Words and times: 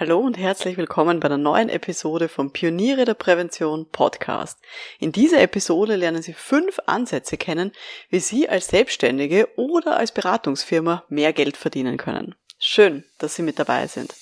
Hallo 0.00 0.18
und 0.20 0.38
herzlich 0.38 0.76
willkommen 0.76 1.18
bei 1.18 1.26
einer 1.26 1.38
neuen 1.38 1.68
Episode 1.68 2.28
vom 2.28 2.52
Pioniere 2.52 3.04
der 3.04 3.14
Prävention 3.14 3.86
Podcast. 3.90 4.60
In 5.00 5.10
dieser 5.10 5.40
Episode 5.40 5.96
lernen 5.96 6.22
Sie 6.22 6.34
fünf 6.34 6.78
Ansätze 6.86 7.36
kennen, 7.36 7.72
wie 8.08 8.20
Sie 8.20 8.48
als 8.48 8.68
Selbstständige 8.68 9.48
oder 9.56 9.96
als 9.96 10.12
Beratungsfirma 10.12 11.02
mehr 11.08 11.32
Geld 11.32 11.56
verdienen 11.56 11.96
können. 11.96 12.36
Schön, 12.60 13.02
dass 13.18 13.34
Sie 13.34 13.42
mit 13.42 13.58
dabei 13.58 13.88
sind. 13.88 14.14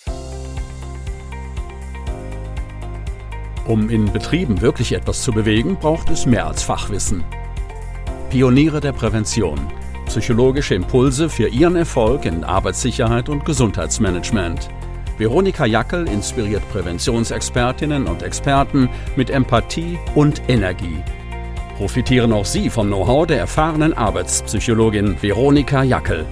Um 3.67 3.91
in 3.91 4.11
Betrieben 4.11 4.63
wirklich 4.63 4.93
etwas 4.93 5.23
zu 5.23 5.31
bewegen, 5.31 5.77
braucht 5.79 6.09
es 6.09 6.25
mehr 6.25 6.47
als 6.47 6.63
Fachwissen. 6.63 7.23
Pioniere 8.31 8.81
der 8.81 8.93
Prävention. 8.93 9.61
Psychologische 10.07 10.75
Impulse 10.75 11.29
für 11.29 11.49
Ihren 11.49 11.77
Erfolg 11.77 12.25
in 12.25 12.45
Arbeitssicherheit 12.45 13.29
und 13.29 13.45
Gesundheitsmanagement. 13.45 14.71
Veronika 15.19 15.65
Jackel 15.65 16.07
inspiriert 16.09 16.63
Präventionsexpertinnen 16.71 18.07
und 18.07 18.23
Experten 18.23 18.89
mit 19.17 19.31
Empathie 19.31 19.99
und 20.15 20.43
Energie. 20.49 21.03
Profitieren 21.79 22.33
auch 22.33 22.45
Sie 22.45 22.69
vom 22.69 22.89
Know-how 22.89 23.27
der 23.27 23.39
erfahrenen 23.39 23.95
Arbeitspsychologin 23.95 25.17
Veronika 25.23 25.83
Jackel. 25.83 26.27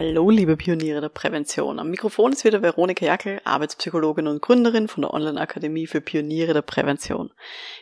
Hallo, 0.00 0.30
liebe 0.30 0.56
Pioniere 0.56 1.00
der 1.00 1.08
Prävention. 1.08 1.80
Am 1.80 1.90
Mikrofon 1.90 2.30
ist 2.32 2.44
wieder 2.44 2.62
Veronika 2.62 3.04
Jackel, 3.04 3.40
Arbeitspsychologin 3.42 4.28
und 4.28 4.40
Gründerin 4.40 4.86
von 4.86 5.02
der 5.02 5.12
Online-Akademie 5.12 5.88
für 5.88 6.00
Pioniere 6.00 6.54
der 6.54 6.62
Prävention. 6.62 7.32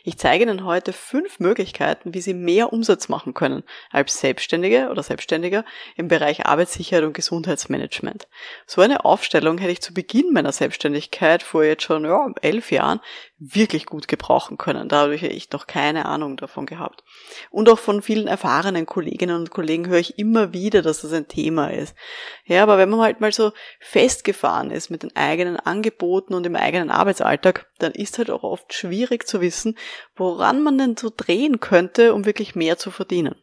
Ich 0.02 0.16
zeige 0.16 0.44
Ihnen 0.44 0.64
heute 0.64 0.94
fünf 0.94 1.40
Möglichkeiten, 1.40 2.14
wie 2.14 2.22
Sie 2.22 2.32
mehr 2.32 2.72
Umsatz 2.72 3.10
machen 3.10 3.34
können 3.34 3.64
als 3.90 4.18
Selbstständige 4.18 4.88
oder 4.88 5.02
Selbstständiger 5.02 5.66
im 5.96 6.08
Bereich 6.08 6.46
Arbeitssicherheit 6.46 7.04
und 7.04 7.12
Gesundheitsmanagement. 7.12 8.28
So 8.64 8.80
eine 8.80 9.04
Aufstellung 9.04 9.58
hätte 9.58 9.72
ich 9.72 9.82
zu 9.82 9.92
Beginn 9.92 10.32
meiner 10.32 10.52
Selbstständigkeit 10.52 11.42
vor 11.42 11.64
jetzt 11.64 11.82
schon 11.82 12.06
ja, 12.06 12.32
elf 12.40 12.72
Jahren 12.72 13.00
wirklich 13.38 13.84
gut 13.84 14.08
gebrauchen 14.08 14.56
können. 14.56 14.88
Da 14.88 15.02
habe 15.02 15.14
ich 15.14 15.50
noch 15.52 15.66
keine 15.66 16.06
Ahnung 16.06 16.36
davon 16.36 16.64
gehabt. 16.64 17.04
Und 17.50 17.68
auch 17.68 17.78
von 17.78 18.00
vielen 18.00 18.26
erfahrenen 18.26 18.86
Kolleginnen 18.86 19.36
und 19.36 19.50
Kollegen 19.50 19.86
höre 19.88 19.98
ich 19.98 20.18
immer 20.18 20.52
wieder, 20.54 20.80
dass 20.80 21.02
das 21.02 21.12
ein 21.12 21.28
Thema 21.28 21.68
ist. 21.68 21.94
Ja, 22.44 22.62
aber 22.62 22.78
wenn 22.78 22.88
man 22.88 23.00
halt 23.00 23.20
mal 23.20 23.32
so 23.32 23.52
festgefahren 23.78 24.70
ist 24.70 24.88
mit 24.88 25.02
den 25.02 25.14
eigenen 25.16 25.56
Angeboten 25.56 26.34
und 26.34 26.46
im 26.46 26.56
eigenen 26.56 26.90
Arbeitsalltag, 26.90 27.66
dann 27.78 27.92
ist 27.92 28.18
halt 28.18 28.30
auch 28.30 28.42
oft 28.42 28.72
schwierig 28.72 29.26
zu 29.26 29.40
wissen, 29.40 29.76
woran 30.14 30.62
man 30.62 30.78
denn 30.78 30.96
so 30.96 31.12
drehen 31.14 31.60
könnte, 31.60 32.14
um 32.14 32.24
wirklich 32.24 32.54
mehr 32.54 32.78
zu 32.78 32.90
verdienen. 32.90 33.34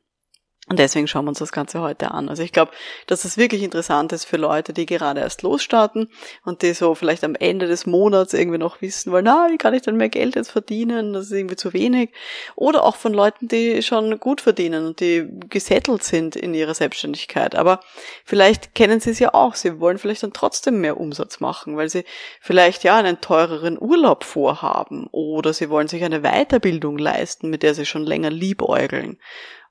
Und 0.69 0.80
deswegen 0.80 1.08
schauen 1.08 1.25
wir 1.25 1.30
uns 1.30 1.39
das 1.39 1.52
Ganze 1.52 1.81
heute 1.81 2.11
an. 2.11 2.30
Also 2.30 2.42
ich 2.42 2.53
glaube, 2.53 2.72
dass 3.08 3.25
es 3.25 3.38
wirklich 3.38 3.64
interessant 3.64 4.14
ist 4.14 4.23
für 4.23 4.38
Leute, 4.38 4.72
die 4.72 4.86
gerade 4.86 5.20
erst 5.20 5.42
losstarten 5.42 6.09
und 6.45 6.61
die 6.61 6.73
so 6.73 6.95
vielleicht 6.95 7.25
am 7.25 7.36
Ende 7.36 7.67
des 7.67 7.86
Monats 7.86 8.33
irgendwie 8.33 8.59
noch 8.59 8.81
wissen 8.81 9.11
wollen, 9.11 9.25
na, 9.25 9.50
wie 9.52 9.58
kann 9.58 9.73
ich 9.73 9.81
denn 9.81 9.97
mehr 9.97 10.08
Geld 10.08 10.36
jetzt 10.36 10.52
verdienen? 10.52 11.11
Das 11.11 11.25
ist 11.25 11.33
irgendwie 11.33 11.58
zu 11.58 11.73
wenig. 11.73 12.11
Oder 12.55 12.86
auch 12.86 12.95
von 12.95 13.14
Leuten, 13.14 13.50
die 13.50 13.81
schon 13.81 14.17
gut 14.22 14.39
verdienen 14.39 14.86
und 14.86 15.02
die 15.02 15.28
gesettelt 15.50 16.02
sind 16.02 16.38
in 16.38 16.53
ihrer 16.53 16.73
Selbstständigkeit. 16.73 17.55
Aber 17.55 17.81
vielleicht 18.23 18.73
kennen 18.73 19.02
sie 19.02 19.11
es 19.11 19.20
ja 19.20 19.33
auch. 19.33 19.55
Sie 19.55 19.81
wollen 19.81 19.98
vielleicht 19.98 20.23
dann 20.23 20.31
trotzdem 20.31 20.80
mehr 20.80 20.98
Umsatz 20.98 21.42
machen, 21.42 21.75
weil 21.75 21.89
sie 21.89 22.05
vielleicht 22.39 22.86
ja 22.86 22.95
einen 22.95 23.20
teureren 23.20 23.77
Urlaub 23.77 24.23
vorhaben 24.23 25.08
oder 25.11 25.52
sie 25.52 25.70
wollen 25.70 25.89
sich 25.89 26.05
eine 26.05 26.22
Weiterbildung 26.22 26.98
leisten, 26.98 27.50
mit 27.50 27.64
der 27.64 27.75
sie 27.75 27.86
schon 27.86 28.05
länger 28.05 28.30
liebäugeln 28.30 29.17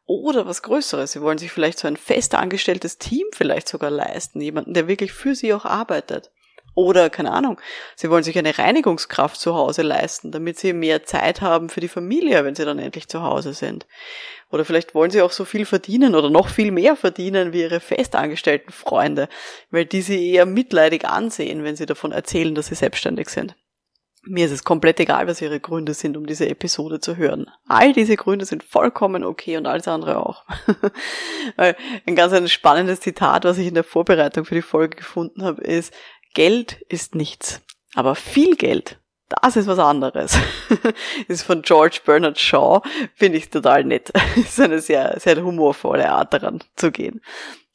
oder 0.06 0.46
was 0.46 0.62
Größeres. 0.62 1.12
Sie 1.12 1.22
wollen 1.22 1.38
sich 1.38 1.52
vielleicht 1.52 1.78
so 1.78 1.88
ein 1.88 1.96
fest 1.96 2.34
angestelltes 2.34 2.98
Team 2.98 3.26
vielleicht 3.32 3.68
sogar 3.68 3.90
leisten. 3.90 4.40
Jemanden, 4.40 4.74
der 4.74 4.88
wirklich 4.88 5.12
für 5.12 5.34
sie 5.34 5.54
auch 5.54 5.64
arbeitet. 5.64 6.30
Oder, 6.74 7.10
keine 7.10 7.32
Ahnung, 7.32 7.60
sie 7.96 8.08
wollen 8.08 8.24
sich 8.24 8.38
eine 8.38 8.56
Reinigungskraft 8.56 9.38
zu 9.38 9.54
Hause 9.54 9.82
leisten, 9.82 10.32
damit 10.32 10.58
sie 10.58 10.72
mehr 10.72 11.04
Zeit 11.04 11.42
haben 11.42 11.68
für 11.68 11.80
die 11.80 11.88
Familie, 11.88 12.44
wenn 12.44 12.54
sie 12.54 12.64
dann 12.64 12.78
endlich 12.78 13.08
zu 13.08 13.22
Hause 13.22 13.52
sind. 13.52 13.86
Oder 14.50 14.64
vielleicht 14.64 14.94
wollen 14.94 15.10
sie 15.10 15.20
auch 15.20 15.32
so 15.32 15.44
viel 15.44 15.66
verdienen 15.66 16.14
oder 16.14 16.30
noch 16.30 16.48
viel 16.48 16.70
mehr 16.70 16.96
verdienen 16.96 17.52
wie 17.52 17.60
ihre 17.60 17.80
festangestellten 17.80 18.72
Freunde, 18.72 19.28
weil 19.70 19.84
die 19.84 20.00
sie 20.00 20.30
eher 20.30 20.46
mitleidig 20.46 21.04
ansehen, 21.04 21.62
wenn 21.62 21.76
sie 21.76 21.86
davon 21.86 22.12
erzählen, 22.12 22.54
dass 22.54 22.68
sie 22.68 22.74
selbstständig 22.74 23.28
sind. 23.28 23.54
Mir 24.24 24.46
ist 24.46 24.52
es 24.52 24.62
komplett 24.62 25.00
egal, 25.00 25.26
was 25.26 25.42
Ihre 25.42 25.58
Gründe 25.58 25.94
sind, 25.94 26.16
um 26.16 26.26
diese 26.26 26.48
Episode 26.48 27.00
zu 27.00 27.16
hören. 27.16 27.50
All 27.66 27.92
diese 27.92 28.16
Gründe 28.16 28.44
sind 28.44 28.62
vollkommen 28.62 29.24
okay 29.24 29.56
und 29.56 29.66
alles 29.66 29.88
andere 29.88 30.24
auch. 30.24 30.44
ein 31.56 32.14
ganz 32.14 32.32
ein 32.32 32.48
spannendes 32.48 33.00
Zitat, 33.00 33.44
was 33.44 33.58
ich 33.58 33.66
in 33.66 33.74
der 33.74 33.84
Vorbereitung 33.84 34.44
für 34.44 34.54
die 34.54 34.62
Folge 34.62 34.96
gefunden 34.96 35.42
habe, 35.42 35.62
ist, 35.62 35.92
Geld 36.34 36.80
ist 36.88 37.14
nichts, 37.14 37.60
aber 37.94 38.14
viel 38.14 38.56
Geld, 38.56 38.98
das 39.40 39.56
ist 39.56 39.66
was 39.66 39.78
anderes. 39.78 40.38
ist 41.28 41.42
von 41.42 41.62
George 41.62 42.00
Bernard 42.04 42.38
Shaw, 42.38 42.82
finde 43.14 43.38
ich 43.38 43.50
total 43.50 43.84
nett. 43.84 44.12
Ist 44.36 44.60
eine 44.60 44.80
sehr, 44.80 45.18
sehr 45.18 45.42
humorvolle 45.42 46.10
Art 46.10 46.34
daran 46.34 46.62
zu 46.76 46.90
gehen. 46.90 47.22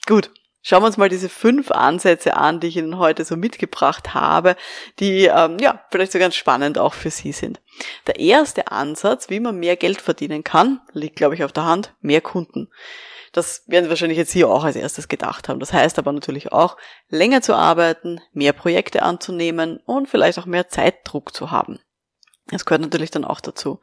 Gut, 0.05 0.31
Schauen 0.69 0.83
wir 0.83 0.87
uns 0.87 0.97
mal 0.97 1.07
diese 1.07 1.29
fünf 1.29 1.71
Ansätze 1.71 2.35
an, 2.35 2.59
die 2.59 2.67
ich 2.67 2.75
Ihnen 2.75 2.97
heute 2.97 3.23
so 3.23 3.37
mitgebracht 3.37 4.13
habe, 4.13 4.57
die 4.99 5.23
ähm, 5.27 5.59
ja 5.61 5.81
vielleicht 5.91 6.11
so 6.11 6.19
ganz 6.19 6.35
spannend 6.35 6.77
auch 6.77 6.93
für 6.93 7.09
Sie 7.09 7.31
sind. 7.31 7.61
Der 8.05 8.19
erste 8.19 8.69
Ansatz, 8.69 9.29
wie 9.29 9.39
man 9.39 9.57
mehr 9.57 9.77
Geld 9.77 10.01
verdienen 10.01 10.43
kann, 10.43 10.81
liegt, 10.91 11.15
glaube 11.15 11.35
ich, 11.35 11.45
auf 11.45 11.53
der 11.53 11.63
Hand, 11.63 11.95
mehr 12.01 12.19
Kunden. 12.19 12.67
Das 13.31 13.63
werden 13.67 13.85
Sie 13.85 13.89
wahrscheinlich 13.89 14.17
jetzt 14.17 14.33
hier 14.33 14.49
auch 14.49 14.65
als 14.65 14.75
erstes 14.75 15.07
gedacht 15.07 15.47
haben. 15.47 15.61
Das 15.61 15.71
heißt 15.71 15.99
aber 15.99 16.11
natürlich 16.11 16.51
auch, 16.51 16.75
länger 17.07 17.41
zu 17.41 17.55
arbeiten, 17.55 18.19
mehr 18.33 18.51
Projekte 18.51 19.03
anzunehmen 19.03 19.79
und 19.85 20.09
vielleicht 20.09 20.37
auch 20.37 20.45
mehr 20.47 20.67
Zeitdruck 20.67 21.33
zu 21.33 21.49
haben. 21.49 21.79
Das 22.47 22.65
gehört 22.65 22.81
natürlich 22.81 23.11
dann 23.11 23.23
auch 23.23 23.39
dazu 23.39 23.79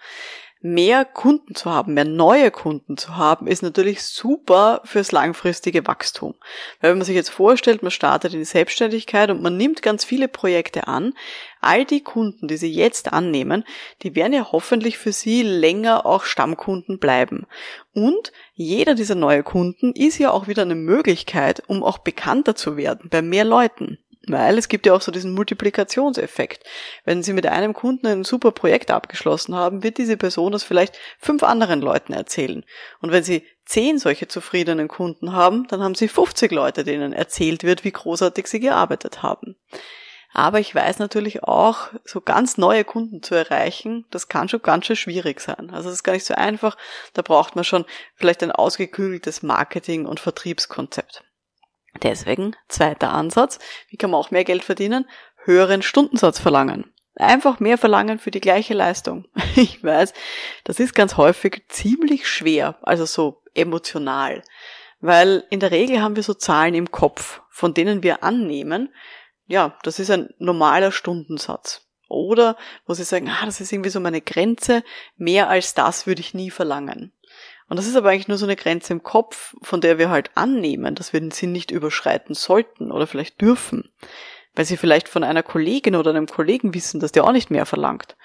mehr 0.65 1.05
Kunden 1.05 1.55
zu 1.55 1.71
haben, 1.71 1.93
mehr 1.93 2.07
neue 2.07 2.51
Kunden 2.51 2.97
zu 2.97 3.19
haben, 3.19 3.47
ist 3.47 3.63
natürlich 3.63 4.03
super 4.03 4.81
fürs 4.85 5.13
langfristige 5.13 5.87
Wachstum. 5.87 6.35
Weil 6.81 6.91
wenn 6.91 6.99
man 6.99 7.05
sich 7.05 7.15
jetzt 7.15 7.29
vorstellt, 7.29 7.83
man 7.83 7.91
startet 7.91 8.33
in 8.33 8.39
die 8.39 8.47
Selbstständigkeit 8.47 9.29
und 9.31 9.43
man 9.43 9.59
nimmt 9.59 9.83
ganz 9.83 10.07
viele 10.07 10.27
Projekte 10.27 10.89
an, 10.89 11.13
all 11.61 11.85
die 11.85 12.03
Kunden, 12.03 12.49
die 12.49 12.57
Sie 12.57 12.73
jetzt 12.73 13.13
annehmen, 13.13 13.65
die 14.03 14.15
werden 14.15 14.33
ja 14.33 14.53
hoffentlich 14.53 14.97
für 14.97 15.13
Sie 15.13 15.43
länger 15.43 16.07
auch 16.07 16.25
Stammkunden 16.25 16.99
bleiben. 16.99 17.47
Und 17.93 18.33
jeder 18.55 18.95
dieser 18.95 19.17
neue 19.17 19.43
Kunden 19.43 19.93
ist 19.93 20.17
ja 20.17 20.31
auch 20.31 20.49
wieder 20.49 20.63
eine 20.63 20.77
Möglichkeit, 20.77 21.63
um 21.67 21.83
auch 21.83 21.99
bekannter 21.99 22.55
zu 22.55 22.79
werden 22.79 23.11
bei 23.11 23.21
mehr 23.21 23.45
Leuten. 23.45 23.99
Weil 24.27 24.57
es 24.57 24.69
gibt 24.69 24.87
ja 24.87 24.95
auch 24.95 25.03
so 25.03 25.13
diesen 25.13 25.33
Multiplikationseffekt. 25.33 26.65
Wenn 27.05 27.23
Sie 27.23 27.33
mit 27.33 27.47
einem 27.47 27.75
Kunden 27.75 28.07
ein 28.07 28.25
super 28.25 28.53
Projekt 28.53 28.91
abgeschlossen 28.91 29.55
haben, 29.55 29.83
wird 29.83 29.99
diese 29.99 30.17
Person 30.17 30.53
das 30.53 30.63
vielleicht 30.63 30.99
fünf 31.19 31.43
anderen 31.43 31.81
Leuten 31.81 32.13
erzählen. 32.13 32.65
Und 33.01 33.13
wenn 33.13 33.25
Sie 33.25 33.45
zehn 33.67 33.99
solche 33.99 34.29
zufriedenen 34.29 34.89
Kunden 34.89 35.33
haben, 35.33 35.67
dann 35.69 35.83
haben 35.83 35.95
Sie 35.95 36.09
50 36.09 36.53
Leute, 36.53 36.85
denen 36.85 37.13
erzählt 37.13 37.65
wird, 37.65 37.85
wie 37.85 37.93
großartig 37.93 38.47
Sie 38.47 38.61
gearbeitet 38.61 39.23
haben. 39.23 39.57
Aber 40.37 40.59
ich 40.59 40.75
weiß 40.75 40.99
natürlich 40.99 41.45
auch, 41.45 41.91
so 42.05 42.21
ganz 42.21 42.59
neue 42.59 42.85
Kunden 42.85 43.23
zu 43.23 43.37
erreichen, 43.37 44.05
das 44.11 44.29
kann 44.29 44.49
schon 44.49 44.63
ganz 44.63 44.87
schön 44.87 44.97
schwierig 44.97 45.41
sein. 45.41 45.71
Also 45.71 45.89
das 45.89 45.99
ist 45.99 46.03
gar 46.03 46.13
nicht 46.13 46.27
so 46.27 46.35
einfach. 46.35 46.77
Da 47.13 47.23
braucht 47.23 47.55
man 47.55 47.65
schon 47.65 47.85
vielleicht 48.17 48.43
ein 48.43 48.51
ausgeklügeltes 48.51 49.43
Marketing- 49.45 50.07
und 50.07 50.19
Vertriebskonzept. 50.19 51.24
Deswegen, 52.03 52.57
zweiter 52.69 53.13
Ansatz, 53.13 53.59
wie 53.89 53.97
kann 53.97 54.11
man 54.11 54.21
auch 54.21 54.31
mehr 54.31 54.45
Geld 54.45 54.65
verdienen? 54.65 55.07
Höheren 55.45 55.83
Stundensatz 55.83 56.39
verlangen. 56.39 56.93
Einfach 57.17 57.61
mehr 57.61 57.79
verlangen 57.79 58.19
für 58.19 58.31
die 58.31 58.41
gleiche 58.41 58.75
Leistung. 58.75 59.27
Ich 59.57 59.85
weiß, 59.85 60.13
das 60.65 60.81
ist 60.81 60.95
ganz 60.95 61.17
häufig 61.17 61.63
ziemlich 61.69 62.29
schwer, 62.29 62.77
also 62.83 63.05
so 63.05 63.43
emotional. 63.55 64.43
Weil 65.01 65.45
in 65.51 65.61
der 65.61 65.71
Regel 65.71 66.03
haben 66.03 66.17
wir 66.17 66.25
so 66.25 66.35
Zahlen 66.35 66.75
im 66.75 66.91
Kopf, 66.91 67.43
von 67.51 67.73
denen 67.73 68.03
wir 68.03 68.25
annehmen, 68.25 68.93
ja, 69.47 69.79
das 69.83 69.99
ist 69.99 70.11
ein 70.11 70.31
normaler 70.39 70.91
Stundensatz. 70.91 71.83
Oder 72.09 72.57
wo 72.87 72.95
sie 72.95 73.05
sagen, 73.05 73.29
ah, 73.29 73.45
das 73.45 73.61
ist 73.61 73.73
irgendwie 73.73 73.91
so 73.91 74.01
meine 74.01 74.21
Grenze, 74.21 74.83
mehr 75.17 75.49
als 75.49 75.75
das 75.75 76.07
würde 76.07 76.21
ich 76.21 76.35
nie 76.35 76.51
verlangen. 76.51 77.13
Und 77.69 77.79
das 77.79 77.87
ist 77.87 77.97
aber 77.97 78.11
eigentlich 78.11 78.29
nur 78.29 78.39
so 78.39 78.47
eine 78.47 78.57
Grenze 78.57 78.93
im 78.93 79.03
Kopf, 79.03 79.55
von 79.63 79.81
der 79.81 79.99
wir 79.99 80.11
halt 80.11 80.31
annehmen, 80.35 80.95
dass 80.95 81.13
wir 81.13 81.21
den 81.21 81.31
Sinn 81.31 81.53
nicht 81.53 81.71
überschreiten 81.71 82.35
sollten 82.35 82.91
oder 82.93 83.07
vielleicht 83.07 83.41
dürfen. 83.41 83.91
Weil 84.55 84.65
sie 84.65 84.77
vielleicht 84.77 85.09
von 85.09 85.25
einer 85.25 85.43
Kollegin 85.43 85.97
oder 85.97 86.11
einem 86.11 86.27
Kollegen 86.27 86.75
wissen, 86.75 87.01
dass 87.01 87.11
der 87.11 87.25
auch 87.25 87.33
nicht 87.33 87.51
mehr 87.51 87.67
verlangt. 87.67 88.17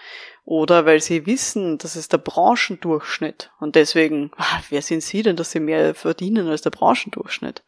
Oder 0.43 0.85
weil 0.85 1.01
sie 1.01 1.25
wissen, 1.25 1.77
das 1.77 1.95
ist 1.95 2.13
der 2.13 2.19
Branchendurchschnitt. 2.19 3.51
Und 3.59 3.75
deswegen, 3.75 4.31
ach, 4.35 4.63
wer 4.69 4.81
sind 4.81 5.01
sie 5.01 5.23
denn, 5.23 5.35
dass 5.35 5.51
sie 5.51 5.59
mehr 5.59 5.95
verdienen 5.95 6.47
als 6.47 6.61
der 6.61 6.69
Branchendurchschnitt? 6.69 7.63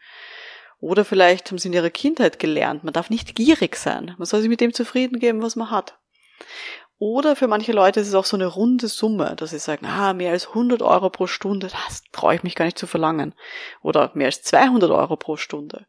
Oder 0.80 1.06
vielleicht 1.06 1.50
haben 1.50 1.60
sie 1.60 1.68
in 1.68 1.76
ihrer 1.76 1.92
Kindheit 1.92 2.40
gelernt, 2.40 2.84
man 2.84 2.94
darf 2.94 3.12
nicht 3.12 3.36
gierig 3.36 3.76
sein. 3.76 4.16
Man 4.18 4.26
soll 4.26 4.42
sich 4.42 4.50
mit 4.50 4.62
dem 4.62 4.74
zufrieden 4.74 5.20
geben, 5.20 5.44
was 5.44 5.56
man 5.56 5.70
hat. 5.70 6.00
Oder 7.02 7.36
für 7.36 7.48
manche 7.48 7.72
Leute 7.72 8.00
ist 8.00 8.10
es 8.10 8.14
auch 8.14 8.26
so 8.26 8.38
eine 8.38 8.46
runde 8.46 8.88
Summe, 8.88 9.36
dass 9.36 9.50
sie 9.50 9.58
sagen, 9.58 9.88
ah, 9.88 10.14
mehr 10.14 10.34
als 10.34 10.50
100 10.50 10.84
Euro 10.84 11.10
pro 11.10 11.26
Stunde, 11.26 11.70
das 11.88 12.04
traue 12.12 12.36
ich 12.36 12.44
mich 12.44 12.54
gar 12.54 12.66
nicht 12.66 12.78
zu 12.78 12.86
verlangen. 12.86 13.34
Oder 13.82 14.12
mehr 14.14 14.28
als 14.28 14.44
200 14.44 14.92
Euro 14.92 15.18
pro 15.18 15.36
Stunde. 15.36 15.88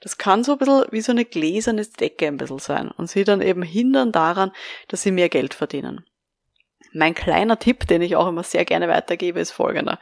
Das 0.00 0.18
kann 0.18 0.42
so 0.42 0.50
ein 0.50 0.58
bisschen 0.58 0.84
wie 0.90 1.00
so 1.00 1.12
eine 1.12 1.24
gläserne 1.24 1.86
Decke 1.86 2.26
ein 2.26 2.38
bisschen 2.38 2.58
sein 2.58 2.90
und 2.90 3.08
sie 3.08 3.22
dann 3.22 3.40
eben 3.40 3.62
hindern 3.62 4.10
daran, 4.10 4.50
dass 4.88 5.02
sie 5.02 5.12
mehr 5.12 5.28
Geld 5.28 5.54
verdienen. 5.54 6.04
Mein 6.92 7.14
kleiner 7.14 7.60
Tipp, 7.60 7.86
den 7.86 8.02
ich 8.02 8.16
auch 8.16 8.26
immer 8.26 8.42
sehr 8.42 8.64
gerne 8.64 8.88
weitergebe, 8.88 9.38
ist 9.38 9.52
folgender. 9.52 10.00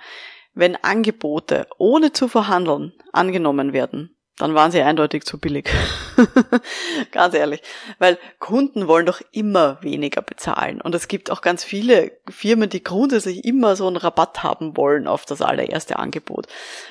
Wenn 0.55 0.77
Angebote 0.77 1.67
ohne 1.77 2.13
zu 2.13 2.29
verhandeln 2.29 2.95
angenommen 3.13 3.75
werden, 3.75 4.16
dann 4.39 4.55
waren 4.55 4.71
sie 4.71 4.83
eindeutig 4.83 5.25
zu 5.25 5.39
billig. 5.39 5.71
ganz 7.11 7.35
ehrlich. 7.35 7.63
Weil 7.99 8.19
Kunden 8.39 8.87
wollen 8.87 9.07
doch 9.07 9.23
immer 9.33 9.83
weniger 9.83 10.21
bezahlen. 10.21 10.81
Und 10.83 10.95
es 10.95 11.09
gibt 11.09 11.31
auch 11.31 11.41
ganz 11.41 11.65
viele 11.65 12.13
Firmen, 12.29 12.69
die 12.69 12.85
grundsätzlich 12.85 13.45
immer 13.47 13.77
so 13.77 13.87
einen 13.87 13.97
Rabatt 13.97 14.43
haben 14.43 14.77
wollen 14.77 15.07
auf 15.07 15.25
das 15.25 15.41
allererste 15.41 15.99
Angebot. 15.99 16.49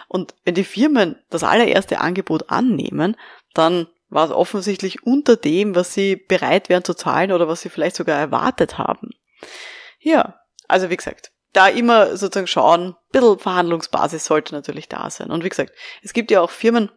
Und 0.08 0.34
wenn 0.44 0.56
die 0.56 0.64
Firmen 0.64 1.18
das 1.30 1.44
allererste 1.44 2.00
Angebot 2.00 2.50
annehmen, 2.50 3.16
dann 3.54 3.88
war 4.10 4.26
es 4.26 4.32
offensichtlich 4.32 5.04
unter 5.04 5.36
dem, 5.36 5.76
was 5.76 5.94
sie 5.94 6.16
bereit 6.16 6.70
wären 6.70 6.84
zu 6.84 6.96
zahlen 6.96 7.32
oder 7.32 7.48
was 7.48 7.62
sie 7.62 7.70
vielleicht 7.70 7.96
sogar 7.96 8.20
erwartet 8.20 8.80
haben. 8.80 9.12
Ja, 10.00 10.40
also 10.68 10.90
wie 10.90 10.98
gesagt, 10.98 11.32
da 11.54 11.68
immer 11.68 12.18
sozusagen 12.18 12.48
schauen, 12.48 12.90
ein 12.90 12.96
bisschen 13.12 13.40
Verhandlungsbasis 13.40 14.26
sollte 14.26 14.54
natürlich 14.56 14.90
da 14.90 15.10
sein. 15.10 15.32
Und 15.32 15.44
wie 15.44 15.50
gesagt, 15.50 15.74
es 16.02 16.14
gibt 16.14 16.32
ja 16.32 16.42
auch 16.42 16.50
Firmen, 16.50 16.92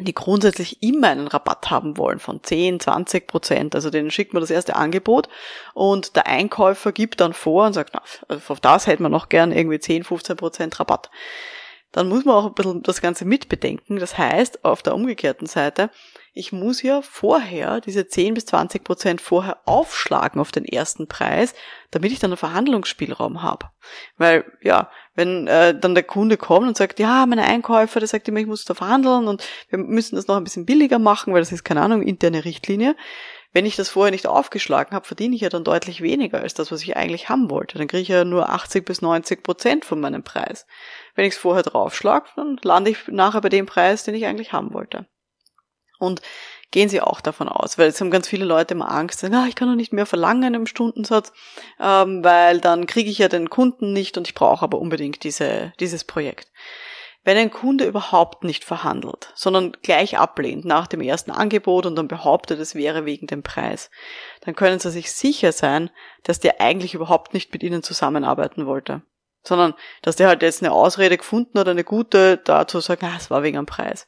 die 0.00 0.14
grundsätzlich 0.14 0.82
immer 0.82 1.08
einen 1.08 1.26
Rabatt 1.26 1.70
haben 1.70 1.96
wollen 1.96 2.20
von 2.20 2.42
10, 2.42 2.80
20 2.80 3.26
Prozent. 3.26 3.74
Also 3.74 3.90
denen 3.90 4.10
schickt 4.10 4.32
man 4.32 4.40
das 4.40 4.50
erste 4.50 4.76
Angebot 4.76 5.28
und 5.74 6.14
der 6.14 6.26
Einkäufer 6.26 6.92
gibt 6.92 7.20
dann 7.20 7.32
vor 7.32 7.66
und 7.66 7.72
sagt, 7.72 7.94
na, 7.94 8.02
auf 8.48 8.60
das 8.60 8.86
hätte 8.86 9.02
man 9.02 9.12
noch 9.12 9.28
gern 9.28 9.52
irgendwie 9.52 9.80
10, 9.80 10.04
15 10.04 10.36
Prozent 10.36 10.78
Rabatt. 10.78 11.10
Dann 11.92 12.08
muss 12.08 12.26
man 12.26 12.34
auch 12.34 12.46
ein 12.46 12.54
bisschen 12.54 12.82
das 12.82 13.00
Ganze 13.00 13.24
mitbedenken. 13.24 13.98
Das 13.98 14.18
heißt, 14.18 14.64
auf 14.64 14.82
der 14.82 14.94
umgekehrten 14.94 15.46
Seite, 15.46 15.90
ich 16.34 16.52
muss 16.52 16.82
ja 16.82 17.00
vorher 17.00 17.80
diese 17.80 18.06
10 18.06 18.34
bis 18.34 18.46
20 18.46 18.84
Prozent 18.84 19.20
vorher 19.22 19.58
aufschlagen 19.64 20.40
auf 20.40 20.52
den 20.52 20.66
ersten 20.66 21.08
Preis, 21.08 21.54
damit 21.90 22.12
ich 22.12 22.18
dann 22.18 22.30
einen 22.30 22.36
Verhandlungsspielraum 22.36 23.42
habe. 23.42 23.70
Weil, 24.18 24.44
ja, 24.60 24.90
wenn 25.18 25.48
äh, 25.48 25.76
dann 25.76 25.96
der 25.96 26.04
Kunde 26.04 26.36
kommt 26.36 26.68
und 26.68 26.76
sagt, 26.76 27.00
ja, 27.00 27.26
meine 27.26 27.42
Einkäufer, 27.42 27.98
der 27.98 28.06
sagt 28.06 28.28
immer, 28.28 28.38
ich 28.38 28.46
muss 28.46 28.64
da 28.64 28.74
verhandeln 28.74 29.26
und 29.26 29.44
wir 29.68 29.76
müssen 29.76 30.14
das 30.14 30.28
noch 30.28 30.36
ein 30.36 30.44
bisschen 30.44 30.64
billiger 30.64 31.00
machen, 31.00 31.32
weil 31.32 31.40
das 31.40 31.50
ist, 31.50 31.64
keine 31.64 31.82
Ahnung, 31.82 32.02
interne 32.02 32.44
Richtlinie. 32.44 32.94
Wenn 33.52 33.66
ich 33.66 33.74
das 33.74 33.88
vorher 33.88 34.12
nicht 34.12 34.28
aufgeschlagen 34.28 34.94
habe, 34.94 35.04
verdiene 35.04 35.34
ich 35.34 35.40
ja 35.40 35.48
dann 35.48 35.64
deutlich 35.64 36.02
weniger 36.02 36.40
als 36.40 36.54
das, 36.54 36.70
was 36.70 36.82
ich 36.82 36.96
eigentlich 36.96 37.28
haben 37.28 37.50
wollte. 37.50 37.78
Dann 37.78 37.88
kriege 37.88 38.02
ich 38.02 38.08
ja 38.08 38.24
nur 38.24 38.48
80 38.48 38.84
bis 38.84 39.02
90 39.02 39.42
Prozent 39.42 39.84
von 39.84 39.98
meinem 39.98 40.22
Preis. 40.22 40.66
Wenn 41.16 41.24
ich 41.24 41.34
es 41.34 41.40
vorher 41.40 41.64
draufschlage, 41.64 42.28
dann 42.36 42.56
lande 42.62 42.92
ich 42.92 43.08
nachher 43.08 43.40
bei 43.40 43.48
dem 43.48 43.66
Preis, 43.66 44.04
den 44.04 44.14
ich 44.14 44.24
eigentlich 44.24 44.52
haben 44.52 44.72
wollte. 44.72 45.08
Und 45.98 46.22
gehen 46.70 46.88
Sie 46.88 47.00
auch 47.00 47.20
davon 47.20 47.48
aus, 47.48 47.78
weil 47.78 47.88
es 47.88 48.00
haben 48.00 48.10
ganz 48.10 48.28
viele 48.28 48.44
Leute 48.44 48.74
immer 48.74 48.90
Angst, 48.90 49.20
sagen, 49.20 49.34
ah, 49.34 49.46
ich 49.48 49.54
kann 49.54 49.68
doch 49.68 49.74
nicht 49.74 49.92
mehr 49.92 50.06
verlangen 50.06 50.54
im 50.54 50.66
Stundensatz, 50.66 51.32
ähm, 51.80 52.22
weil 52.22 52.60
dann 52.60 52.86
kriege 52.86 53.10
ich 53.10 53.18
ja 53.18 53.28
den 53.28 53.50
Kunden 53.50 53.92
nicht 53.92 54.18
und 54.18 54.28
ich 54.28 54.34
brauche 54.34 54.62
aber 54.62 54.78
unbedingt 54.78 55.24
diese, 55.24 55.72
dieses 55.80 56.04
Projekt. 56.04 56.50
Wenn 57.24 57.36
ein 57.36 57.50
Kunde 57.50 57.84
überhaupt 57.84 58.44
nicht 58.44 58.64
verhandelt, 58.64 59.32
sondern 59.34 59.72
gleich 59.82 60.18
ablehnt 60.18 60.64
nach 60.64 60.86
dem 60.86 61.00
ersten 61.00 61.30
Angebot 61.30 61.84
und 61.84 61.96
dann 61.96 62.08
behauptet, 62.08 62.60
es 62.60 62.74
wäre 62.74 63.04
wegen 63.04 63.26
dem 63.26 63.42
Preis, 63.42 63.90
dann 64.42 64.54
können 64.54 64.78
Sie 64.78 64.90
sich 64.90 65.12
sicher 65.12 65.52
sein, 65.52 65.90
dass 66.22 66.38
der 66.40 66.60
eigentlich 66.60 66.94
überhaupt 66.94 67.34
nicht 67.34 67.52
mit 67.52 67.62
Ihnen 67.62 67.82
zusammenarbeiten 67.82 68.66
wollte 68.66 69.02
sondern 69.48 69.74
dass 70.02 70.16
der 70.16 70.28
halt 70.28 70.42
jetzt 70.42 70.62
eine 70.62 70.72
Ausrede 70.72 71.16
gefunden 71.16 71.58
hat, 71.58 71.68
eine 71.68 71.84
gute, 71.84 72.36
dazu 72.36 72.80
sagen, 72.80 73.06
ah, 73.06 73.16
es 73.16 73.30
war 73.30 73.42
wegen 73.42 73.58
am 73.58 73.66
Preis. 73.66 74.06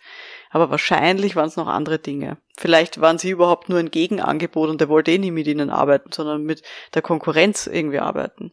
Aber 0.50 0.70
wahrscheinlich 0.70 1.34
waren 1.34 1.48
es 1.48 1.56
noch 1.56 1.66
andere 1.66 1.98
Dinge. 1.98 2.36
Vielleicht 2.56 3.00
waren 3.00 3.18
sie 3.18 3.30
überhaupt 3.30 3.68
nur 3.68 3.78
ein 3.78 3.90
Gegenangebot 3.90 4.68
und 4.68 4.80
der 4.80 4.88
wollte 4.88 5.10
eh 5.10 5.18
nie 5.18 5.30
mit 5.30 5.46
ihnen 5.46 5.70
arbeiten, 5.70 6.12
sondern 6.12 6.44
mit 6.44 6.62
der 6.94 7.02
Konkurrenz 7.02 7.66
irgendwie 7.66 7.98
arbeiten. 7.98 8.52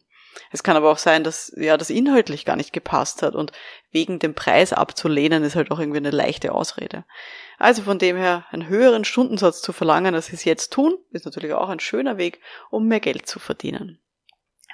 Es 0.50 0.62
kann 0.62 0.76
aber 0.76 0.90
auch 0.90 0.98
sein, 0.98 1.24
dass 1.24 1.52
ja 1.56 1.76
das 1.76 1.90
inhaltlich 1.90 2.44
gar 2.44 2.56
nicht 2.56 2.72
gepasst 2.72 3.22
hat 3.22 3.34
und 3.34 3.52
wegen 3.90 4.18
dem 4.18 4.34
Preis 4.34 4.72
abzulehnen 4.72 5.42
ist 5.42 5.56
halt 5.56 5.70
auch 5.70 5.80
irgendwie 5.80 5.98
eine 5.98 6.10
leichte 6.10 6.52
Ausrede. 6.52 7.04
Also 7.58 7.82
von 7.82 7.98
dem 7.98 8.16
her 8.16 8.46
einen 8.50 8.68
höheren 8.68 9.04
Stundensatz 9.04 9.60
zu 9.60 9.72
verlangen, 9.72 10.14
als 10.14 10.26
sie 10.26 10.34
es 10.34 10.44
jetzt 10.44 10.72
tun, 10.72 10.96
ist 11.10 11.24
natürlich 11.24 11.52
auch 11.52 11.68
ein 11.68 11.80
schöner 11.80 12.16
Weg, 12.16 12.40
um 12.70 12.86
mehr 12.86 13.00
Geld 13.00 13.26
zu 13.26 13.38
verdienen. 13.38 13.98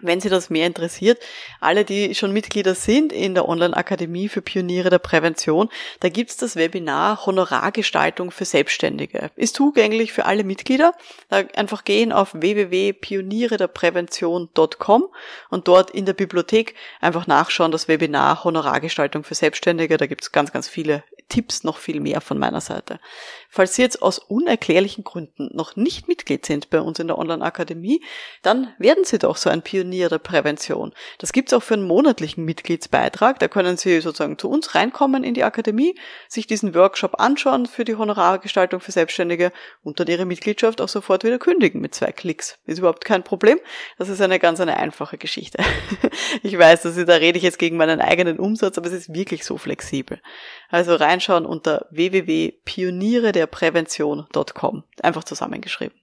Wenn 0.00 0.20
Sie 0.20 0.28
das 0.28 0.50
mehr 0.50 0.66
interessiert, 0.66 1.22
alle, 1.60 1.84
die 1.84 2.16
schon 2.16 2.32
Mitglieder 2.32 2.74
sind 2.74 3.12
in 3.12 3.34
der 3.34 3.48
Online-Akademie 3.48 4.28
für 4.28 4.42
Pioniere 4.42 4.90
der 4.90 4.98
Prävention, 4.98 5.68
da 6.00 6.08
gibt's 6.08 6.36
das 6.36 6.56
Webinar 6.56 7.26
Honorargestaltung 7.26 8.32
für 8.32 8.44
Selbstständige. 8.44 9.30
Ist 9.36 9.54
zugänglich 9.54 10.12
für 10.12 10.24
alle 10.24 10.42
Mitglieder. 10.42 10.94
Da 11.28 11.44
einfach 11.54 11.84
gehen 11.84 12.12
auf 12.12 12.34
www.pionierederprävention.com 12.34 15.04
und 15.50 15.68
dort 15.68 15.90
in 15.90 16.06
der 16.06 16.14
Bibliothek 16.14 16.74
einfach 17.00 17.28
nachschauen, 17.28 17.70
das 17.70 17.86
Webinar 17.86 18.42
Honorargestaltung 18.42 19.22
für 19.22 19.36
Selbstständige. 19.36 19.96
Da 19.96 20.06
gibt's 20.06 20.32
ganz, 20.32 20.50
ganz 20.50 20.68
viele 20.68 21.04
Tipps 21.28 21.64
noch 21.64 21.78
viel 21.78 22.00
mehr 22.00 22.20
von 22.20 22.38
meiner 22.38 22.60
Seite. 22.60 23.00
Falls 23.48 23.74
Sie 23.74 23.82
jetzt 23.82 24.02
aus 24.02 24.18
unerklärlichen 24.18 25.04
Gründen 25.04 25.50
noch 25.52 25.76
nicht 25.76 26.08
Mitglied 26.08 26.44
sind 26.44 26.70
bei 26.70 26.80
uns 26.80 26.98
in 26.98 27.06
der 27.06 27.18
Online-Akademie, 27.18 28.02
dann 28.42 28.72
werden 28.78 29.04
Sie 29.04 29.18
doch 29.18 29.36
so 29.36 29.50
ein 29.50 29.62
Pionier 29.62 30.08
der 30.08 30.18
Prävention. 30.18 30.92
Das 31.18 31.32
gibt's 31.32 31.52
auch 31.52 31.62
für 31.62 31.74
einen 31.74 31.86
monatlichen 31.86 32.44
Mitgliedsbeitrag. 32.44 33.38
Da 33.38 33.48
können 33.48 33.76
Sie 33.76 34.00
sozusagen 34.00 34.38
zu 34.38 34.50
uns 34.50 34.74
reinkommen 34.74 35.24
in 35.24 35.34
die 35.34 35.44
Akademie, 35.44 35.94
sich 36.28 36.46
diesen 36.46 36.74
Workshop 36.74 37.20
anschauen 37.20 37.66
für 37.66 37.84
die 37.84 37.96
Honorargestaltung 37.96 38.80
für 38.80 38.92
Selbstständige 38.92 39.52
und 39.82 40.00
dann 40.00 40.08
Ihre 40.08 40.26
Mitgliedschaft 40.26 40.80
auch 40.80 40.88
sofort 40.88 41.24
wieder 41.24 41.38
kündigen 41.38 41.80
mit 41.80 41.94
zwei 41.94 42.12
Klicks. 42.12 42.58
Ist 42.66 42.78
überhaupt 42.78 43.04
kein 43.04 43.24
Problem. 43.24 43.58
Das 43.98 44.08
ist 44.08 44.20
eine 44.20 44.38
ganz 44.38 44.60
eine 44.60 44.76
einfache 44.76 45.18
Geschichte. 45.18 45.62
ich 46.42 46.58
weiß, 46.58 46.82
dass 46.82 46.96
ich, 46.96 47.06
da 47.06 47.14
rede 47.14 47.38
ich 47.38 47.44
jetzt 47.44 47.58
gegen 47.58 47.76
meinen 47.76 48.00
eigenen 48.00 48.38
Umsatz, 48.38 48.78
aber 48.78 48.86
es 48.88 48.92
ist 48.92 49.14
wirklich 49.14 49.44
so 49.44 49.58
flexibel. 49.58 50.20
Also 50.68 50.94
reinschauen 51.14 51.46
unter 51.46 51.86
www.pioniere-der-prävention.com. 51.90 54.84
Einfach 55.02 55.24
zusammengeschrieben. 55.24 55.98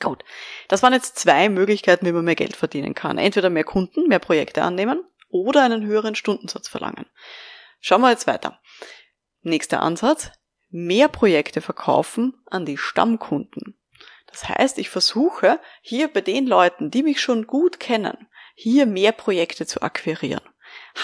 Gut. 0.00 0.22
Das 0.68 0.82
waren 0.82 0.92
jetzt 0.92 1.18
zwei 1.18 1.48
Möglichkeiten, 1.48 2.04
wie 2.06 2.12
man 2.12 2.24
mehr 2.24 2.34
Geld 2.34 2.54
verdienen 2.56 2.92
kann. 2.94 3.16
Entweder 3.18 3.48
mehr 3.48 3.64
Kunden, 3.64 4.08
mehr 4.08 4.18
Projekte 4.18 4.62
annehmen 4.62 5.02
oder 5.28 5.62
einen 5.62 5.86
höheren 5.86 6.14
Stundensatz 6.14 6.68
verlangen. 6.68 7.06
Schauen 7.80 8.02
wir 8.02 8.10
jetzt 8.10 8.26
weiter. 8.26 8.60
Nächster 9.42 9.80
Ansatz. 9.80 10.32
Mehr 10.68 11.08
Projekte 11.08 11.62
verkaufen 11.62 12.34
an 12.46 12.66
die 12.66 12.76
Stammkunden. 12.76 13.78
Das 14.26 14.48
heißt, 14.48 14.78
ich 14.78 14.90
versuche 14.90 15.60
hier 15.80 16.08
bei 16.08 16.20
den 16.20 16.44
Leuten, 16.46 16.90
die 16.90 17.04
mich 17.04 17.20
schon 17.20 17.46
gut 17.46 17.78
kennen, 17.80 18.28
hier 18.54 18.84
mehr 18.84 19.12
Projekte 19.12 19.64
zu 19.66 19.80
akquirieren 19.80 20.42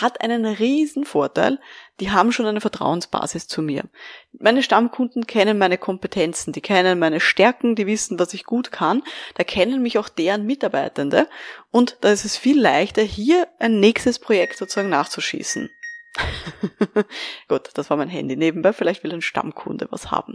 hat 0.00 0.20
einen 0.20 0.46
riesen 0.46 1.04
Vorteil. 1.04 1.58
Die 2.00 2.10
haben 2.10 2.32
schon 2.32 2.46
eine 2.46 2.60
Vertrauensbasis 2.60 3.46
zu 3.46 3.62
mir. 3.62 3.84
Meine 4.32 4.62
Stammkunden 4.62 5.26
kennen 5.26 5.58
meine 5.58 5.78
Kompetenzen, 5.78 6.52
die 6.52 6.60
kennen 6.60 6.98
meine 6.98 7.20
Stärken, 7.20 7.76
die 7.76 7.86
wissen, 7.86 8.18
was 8.18 8.34
ich 8.34 8.44
gut 8.44 8.72
kann. 8.72 9.02
Da 9.34 9.44
kennen 9.44 9.82
mich 9.82 9.98
auch 9.98 10.08
deren 10.08 10.46
Mitarbeitende. 10.46 11.28
Und 11.70 11.98
da 12.00 12.10
ist 12.10 12.24
es 12.24 12.36
viel 12.36 12.60
leichter, 12.60 13.02
hier 13.02 13.46
ein 13.58 13.80
nächstes 13.80 14.18
Projekt 14.18 14.56
sozusagen 14.56 14.88
nachzuschießen. 14.88 15.70
Gut, 17.48 17.70
das 17.74 17.88
war 17.88 17.96
mein 17.96 18.08
Handy 18.08 18.36
nebenbei. 18.36 18.72
Vielleicht 18.72 19.02
will 19.02 19.12
ein 19.12 19.22
Stammkunde 19.22 19.88
was 19.90 20.10
haben. 20.10 20.34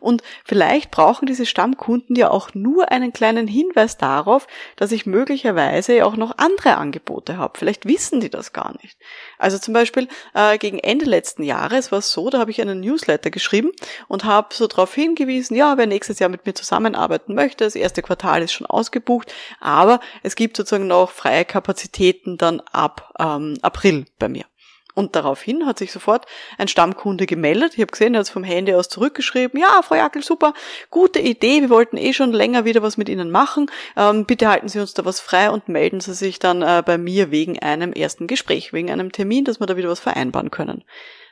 Und 0.00 0.22
vielleicht 0.44 0.90
brauchen 0.90 1.26
diese 1.26 1.44
Stammkunden 1.44 2.16
ja 2.16 2.30
auch 2.30 2.54
nur 2.54 2.90
einen 2.90 3.12
kleinen 3.12 3.46
Hinweis 3.46 3.98
darauf, 3.98 4.46
dass 4.76 4.90
ich 4.90 5.04
möglicherweise 5.04 6.06
auch 6.06 6.16
noch 6.16 6.38
andere 6.38 6.78
Angebote 6.78 7.36
habe. 7.36 7.58
Vielleicht 7.58 7.86
wissen 7.86 8.20
die 8.20 8.30
das 8.30 8.52
gar 8.54 8.74
nicht. 8.82 8.96
Also 9.38 9.58
zum 9.58 9.74
Beispiel 9.74 10.08
äh, 10.34 10.56
gegen 10.56 10.78
Ende 10.78 11.04
letzten 11.04 11.42
Jahres 11.42 11.92
war 11.92 11.98
es 11.98 12.10
so, 12.10 12.30
da 12.30 12.38
habe 12.38 12.50
ich 12.50 12.60
einen 12.60 12.80
Newsletter 12.80 13.30
geschrieben 13.30 13.72
und 14.08 14.24
habe 14.24 14.54
so 14.54 14.66
darauf 14.66 14.94
hingewiesen, 14.94 15.56
ja, 15.56 15.76
wer 15.76 15.86
nächstes 15.86 16.20
Jahr 16.20 16.30
mit 16.30 16.46
mir 16.46 16.54
zusammenarbeiten 16.54 17.34
möchte, 17.34 17.64
das 17.64 17.74
erste 17.74 18.02
Quartal 18.02 18.42
ist 18.42 18.52
schon 18.52 18.66
ausgebucht, 18.66 19.32
aber 19.60 20.00
es 20.22 20.36
gibt 20.36 20.56
sozusagen 20.56 20.86
noch 20.86 21.10
freie 21.10 21.44
Kapazitäten 21.44 22.38
dann 22.38 22.60
ab 22.60 23.14
ähm, 23.18 23.58
April 23.60 24.06
bei 24.18 24.28
mir. 24.28 24.44
Und 24.94 25.16
daraufhin 25.16 25.66
hat 25.66 25.78
sich 25.78 25.92
sofort 25.92 26.26
ein 26.58 26.68
Stammkunde 26.68 27.26
gemeldet. 27.26 27.74
Ich 27.74 27.80
habe 27.80 27.90
gesehen, 27.90 28.14
er 28.14 28.20
hat 28.20 28.26
es 28.26 28.32
vom 28.32 28.44
Handy 28.44 28.74
aus 28.74 28.88
zurückgeschrieben. 28.88 29.58
Ja, 29.60 29.80
Frau 29.82 29.94
Jackel, 29.94 30.22
super, 30.22 30.52
gute 30.90 31.18
Idee. 31.18 31.62
Wir 31.62 31.70
wollten 31.70 31.96
eh 31.96 32.12
schon 32.12 32.32
länger 32.32 32.64
wieder 32.64 32.82
was 32.82 32.96
mit 32.96 33.08
Ihnen 33.08 33.30
machen. 33.30 33.70
Ähm, 33.96 34.26
bitte 34.26 34.48
halten 34.48 34.68
Sie 34.68 34.80
uns 34.80 34.94
da 34.94 35.04
was 35.04 35.20
frei 35.20 35.50
und 35.50 35.68
melden 35.68 36.00
Sie 36.00 36.14
sich 36.14 36.38
dann 36.38 36.62
äh, 36.62 36.82
bei 36.84 36.98
mir 36.98 37.30
wegen 37.30 37.58
einem 37.58 37.92
ersten 37.92 38.26
Gespräch, 38.26 38.72
wegen 38.72 38.90
einem 38.90 39.12
Termin, 39.12 39.44
dass 39.44 39.60
wir 39.60 39.66
da 39.66 39.76
wieder 39.76 39.88
was 39.88 40.00
vereinbaren 40.00 40.50
können. 40.50 40.84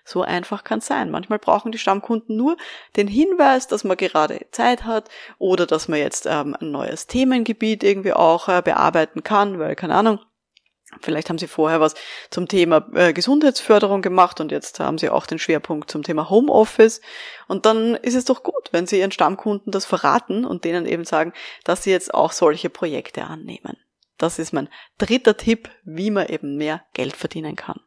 So 0.05 0.23
einfach 0.23 0.65
kann 0.65 0.79
es 0.79 0.87
sein. 0.87 1.11
Manchmal 1.11 1.39
brauchen 1.39 1.73
die 1.73 1.79
Stammkunden 1.79 2.37
nur 2.37 2.57
den 2.97 3.07
Hinweis, 3.07 3.69
dass 3.69 3.85
man 3.85 3.97
gerade 3.97 4.47
Zeit 4.51 4.85
hat 4.85 5.09
oder 5.39 5.67
dass 5.67 5.89
man 5.89 5.99
jetzt 5.99 6.27
ähm, 6.27 6.57
ein 6.61 6.71
neues 6.71 7.07
Themengebiet 7.07 7.85
irgendwie 7.85 8.13
auch 8.13 8.49
äh, 8.49 8.63
bearbeiten 8.63 9.23
kann, 9.23 9.59
weil 9.59 9.77
keine 9.77 9.95
Ahnung, 9.95 10.19
Vielleicht 11.01 11.29
haben 11.29 11.39
Sie 11.39 11.47
vorher 11.47 11.81
was 11.81 11.95
zum 12.31 12.49
Thema 12.49 12.87
äh, 12.95 13.13
Gesundheitsförderung 13.13 14.03
gemacht 14.03 14.41
und 14.41 14.51
jetzt 14.51 14.81
haben 14.81 14.99
Sie 14.99 15.09
auch 15.09 15.27
den 15.27 15.39
Schwerpunkt 15.39 15.91
zum 15.91 16.03
Thema 16.03 16.29
Homeoffice. 16.29 17.01
Und 17.47 17.65
dann 17.65 17.95
ist 17.95 18.15
es 18.15 18.25
doch 18.25 18.43
gut, 18.43 18.71
wenn 18.73 18.87
Sie 18.87 18.99
Ihren 18.99 19.13
Stammkunden 19.13 19.71
das 19.71 19.87
verraten 19.87 20.45
und 20.45 20.65
denen 20.65 20.87
eben 20.87 21.05
sagen, 21.05 21.33
dass 21.65 21.85
Sie 21.85 21.91
jetzt 21.91 22.13
auch 22.13 22.33
solche 22.33 22.71
Projekte 22.71 23.25
annehmen. 23.25 23.77
Das 24.19 24.39
ist 24.39 24.53
mein 24.53 24.69
dritter 24.99 25.37
Tipp, 25.37 25.71
wie 25.85 26.11
man 26.11 26.27
eben 26.27 26.57
mehr 26.57 26.85
Geld 26.93 27.17
verdienen 27.17 27.57
kann. 27.57 27.81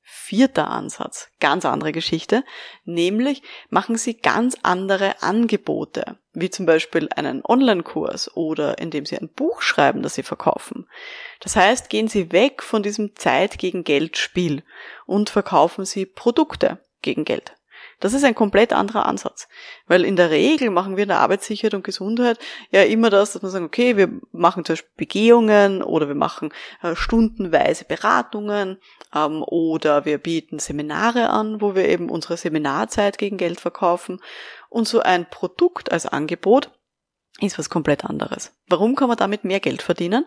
Vierter 0.00 0.68
Ansatz, 0.68 1.28
ganz 1.40 1.64
andere 1.64 1.92
Geschichte, 1.92 2.44
nämlich 2.84 3.42
machen 3.68 3.96
Sie 3.96 4.14
ganz 4.14 4.56
andere 4.62 5.22
Angebote, 5.22 6.18
wie 6.34 6.50
zum 6.50 6.66
Beispiel 6.66 7.08
einen 7.14 7.44
Online-Kurs 7.44 8.36
oder 8.36 8.78
indem 8.78 9.04
Sie 9.06 9.18
ein 9.18 9.28
Buch 9.28 9.62
schreiben, 9.62 10.02
das 10.02 10.14
Sie 10.14 10.22
verkaufen. 10.22 10.88
Das 11.40 11.56
heißt, 11.56 11.90
gehen 11.90 12.08
Sie 12.08 12.32
weg 12.32 12.62
von 12.62 12.82
diesem 12.82 13.14
Zeit 13.16 13.58
gegen 13.58 13.84
Geld 13.84 14.16
Spiel 14.16 14.62
und 15.06 15.30
verkaufen 15.30 15.84
Sie 15.84 16.06
Produkte 16.06 16.78
gegen 17.02 17.24
Geld. 17.24 17.54
Das 18.02 18.14
ist 18.14 18.24
ein 18.24 18.34
komplett 18.34 18.72
anderer 18.72 19.06
Ansatz. 19.06 19.46
Weil 19.86 20.04
in 20.04 20.16
der 20.16 20.30
Regel 20.30 20.70
machen 20.70 20.96
wir 20.96 21.04
in 21.04 21.10
der 21.10 21.20
Arbeitssicherheit 21.20 21.74
und 21.74 21.84
Gesundheit 21.84 22.36
ja 22.72 22.82
immer 22.82 23.10
das, 23.10 23.32
dass 23.32 23.42
wir 23.42 23.48
sagen, 23.48 23.64
okay, 23.64 23.96
wir 23.96 24.08
machen 24.32 24.64
zum 24.64 24.72
Beispiel 24.72 24.90
Begehungen 24.96 25.82
oder 25.84 26.08
wir 26.08 26.16
machen 26.16 26.52
äh, 26.82 26.96
stundenweise 26.96 27.84
Beratungen 27.84 28.78
ähm, 29.14 29.44
oder 29.46 30.04
wir 30.04 30.18
bieten 30.18 30.58
Seminare 30.58 31.30
an, 31.30 31.60
wo 31.60 31.76
wir 31.76 31.88
eben 31.88 32.10
unsere 32.10 32.36
Seminarzeit 32.36 33.18
gegen 33.18 33.36
Geld 33.36 33.60
verkaufen. 33.60 34.20
Und 34.72 34.88
so 34.88 35.00
ein 35.00 35.28
Produkt 35.28 35.92
als 35.92 36.06
Angebot 36.06 36.70
ist 37.40 37.58
was 37.58 37.68
komplett 37.68 38.06
anderes. 38.06 38.52
Warum 38.68 38.94
kann 38.94 39.08
man 39.08 39.18
damit 39.18 39.44
mehr 39.44 39.60
Geld 39.60 39.82
verdienen? 39.82 40.24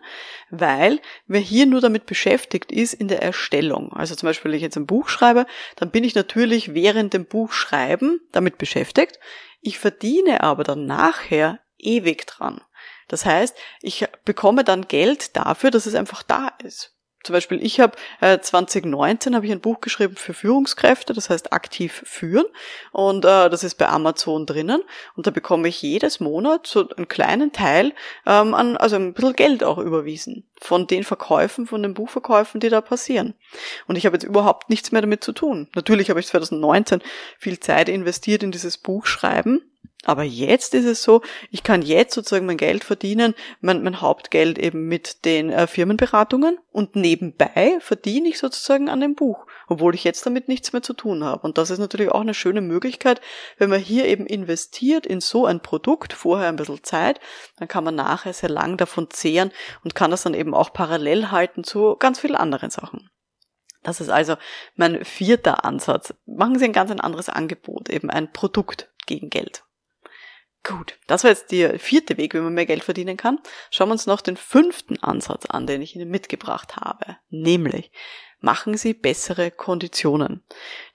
Weil 0.52 1.02
wer 1.26 1.42
hier 1.42 1.66
nur 1.66 1.82
damit 1.82 2.06
beschäftigt 2.06 2.72
ist 2.72 2.94
in 2.94 3.08
der 3.08 3.24
Erstellung. 3.24 3.92
Also 3.94 4.14
zum 4.14 4.28
Beispiel, 4.28 4.52
wenn 4.52 4.58
ich 4.58 4.64
jetzt 4.64 4.78
ein 4.78 4.86
Buch 4.86 5.10
schreibe, 5.10 5.48
dann 5.78 5.90
bin 5.90 6.04
ich 6.04 6.14
natürlich 6.14 6.76
während 6.76 7.16
dem 7.16 7.26
Buchschreiben 7.26 8.22
damit 8.32 8.60
beschäftigt. 8.60 9.20
Ich 9.62 9.80
verdiene 9.80 10.42
aber 10.42 10.64
dann 10.64 10.86
nachher 10.86 11.60
ewig 11.80 12.28
dran. 12.28 12.62
Das 13.08 13.26
heißt, 13.26 13.58
ich 13.82 14.06
bekomme 14.26 14.64
dann 14.64 14.88
Geld 14.88 15.36
dafür, 15.36 15.72
dass 15.72 15.88
es 15.88 15.96
einfach 15.96 16.22
da 16.22 16.52
ist 16.64 16.95
zum 17.26 17.34
Beispiel, 17.34 17.64
ich 17.64 17.80
habe 17.80 17.98
äh, 18.22 18.40
2019 18.40 19.36
habe 19.36 19.46
ich 19.46 19.52
ein 19.52 19.60
Buch 19.60 19.82
geschrieben 19.82 20.16
für 20.16 20.34
Führungskräfte, 20.34 21.14
das 21.14 21.30
heißt 21.30 21.54
aktiv 21.54 22.04
führen 22.06 22.46
und 22.92 23.26
äh, 23.26 23.50
das 23.50 23.64
ist 23.64 23.76
bei 23.76 23.88
Amazon 23.88 24.46
drinnen 24.46 24.82
und 25.16 25.28
da 25.28 25.32
bekomme 25.32 25.68
ich 25.68 25.82
jedes 25.82 26.20
Monat 26.20 26.68
so 26.68 26.88
einen 26.90 27.08
kleinen 27.08 27.52
Teil 27.52 27.94
ähm, 28.26 28.54
an, 28.54 28.78
also 28.78 28.96
ein 28.96 29.14
bisschen 29.14 29.34
Geld 29.34 29.64
auch 29.64 29.78
überwiesen 29.78 30.46
von 30.62 30.88
den 30.88 31.04
Verkäufen, 31.04 31.68
von 31.68 31.84
den 31.84 31.94
Buchverkäufen, 31.94 32.60
die 32.60 32.70
da 32.70 32.82
passieren. 32.82 33.34
Und 33.88 33.98
ich 33.98 34.06
habe 34.06 34.16
jetzt 34.16 34.24
überhaupt 34.24 34.70
nichts 34.70 34.92
mehr 34.92 35.02
damit 35.02 35.24
zu 35.24 35.34
tun. 35.34 35.68
Natürlich 35.76 36.10
habe 36.10 36.20
ich 36.20 36.28
2019 36.28 37.02
viel 37.38 37.60
Zeit 37.60 37.90
investiert 37.90 38.44
in 38.44 38.52
dieses 38.52 38.78
Buchschreiben 38.78 39.62
aber 40.06 40.24
jetzt 40.24 40.76
ist 40.76 40.86
es 40.86 41.02
so, 41.02 41.22
ich 41.50 41.64
kann 41.64 41.82
jetzt 41.82 42.14
sozusagen 42.14 42.46
mein 42.46 42.58
Geld 42.58 42.84
verdienen, 42.84 43.34
mein, 43.60 43.84
mein 43.84 44.02
Hauptgeld 44.02 44.60
eben 44.60 44.88
mit 44.88 45.26
den 45.26 45.50
äh, 45.50 45.66
Firmenberatungen 45.66 46.60
und 46.72 46.96
nebenbei 46.96 47.78
verdiene 47.80 48.30
ich 48.30 48.38
sozusagen 48.38 48.88
an 48.88 49.02
dem 49.02 49.16
Buch, 49.16 49.48
obwohl 49.68 49.96
ich 49.96 50.04
jetzt 50.04 50.24
damit 50.26 50.48
nichts 50.48 50.74
mehr 50.74 50.84
zu 50.84 50.94
tun 50.94 51.24
habe. 51.24 51.42
Und 51.42 51.58
das 51.58 51.72
ist 51.72 51.80
natürlich 51.80 52.12
auch 52.12 52.22
eine 52.22 52.36
schöne 52.36 52.62
Möglichkeit, 52.62 53.20
wenn 53.58 53.72
man 53.72 53.80
hier 53.80 54.06
eben 54.06 54.28
investiert 54.28 55.08
in 55.08 55.22
so 55.22 55.48
ein 55.48 55.60
Produkt, 55.60 56.14
vorher 56.14 56.50
ein 56.50 56.56
bisschen 56.56 56.84
Zeit, 56.84 57.20
dann 57.58 57.68
kann 57.68 57.84
man 57.84 57.96
nachher 57.96 58.34
sehr 58.34 58.50
lang 58.50 58.78
davon 58.78 59.10
zehren 59.10 59.52
und 59.84 59.96
kann 59.96 60.12
das 60.12 60.22
dann 60.22 60.36
eben 60.36 60.54
auch 60.54 60.72
parallel 60.72 61.32
halten 61.32 61.64
zu 61.64 61.96
ganz 61.96 62.20
vielen 62.20 62.36
anderen 62.36 62.70
Sachen. 62.70 63.10
Das 63.82 64.02
ist 64.02 64.10
also 64.10 64.36
mein 64.76 65.04
vierter 65.04 65.66
Ansatz. 65.66 66.14
Machen 66.26 66.60
Sie 66.60 66.66
ein 66.66 66.74
ganz 66.74 66.92
ein 66.92 67.02
anderes 67.02 67.30
Angebot, 67.30 67.90
eben 67.90 68.10
ein 68.12 68.32
Produkt 68.32 68.92
gegen 69.08 69.30
Geld. 69.30 69.65
Gut, 70.68 70.98
das 71.06 71.24
war 71.24 71.30
jetzt 71.30 71.52
der 71.52 71.78
vierte 71.78 72.18
Weg, 72.18 72.34
wie 72.34 72.40
man 72.40 72.54
mehr 72.56 72.66
Geld 72.66 72.84
verdienen 72.84 73.18
kann. 73.18 73.40
Schauen 73.70 73.90
wir 73.90 73.94
uns 73.94 74.08
noch 74.08 74.22
den 74.22 74.36
fünften 74.36 74.98
Ansatz 75.04 75.46
an, 75.46 75.68
den 75.68 75.80
ich 75.84 75.96
Ihnen 75.96 76.10
mitgebracht 76.10 76.76
habe. 76.78 77.18
Nämlich, 77.30 77.92
machen 78.40 78.76
Sie 78.76 78.96
bessere 78.96 79.52
Konditionen. 79.52 80.44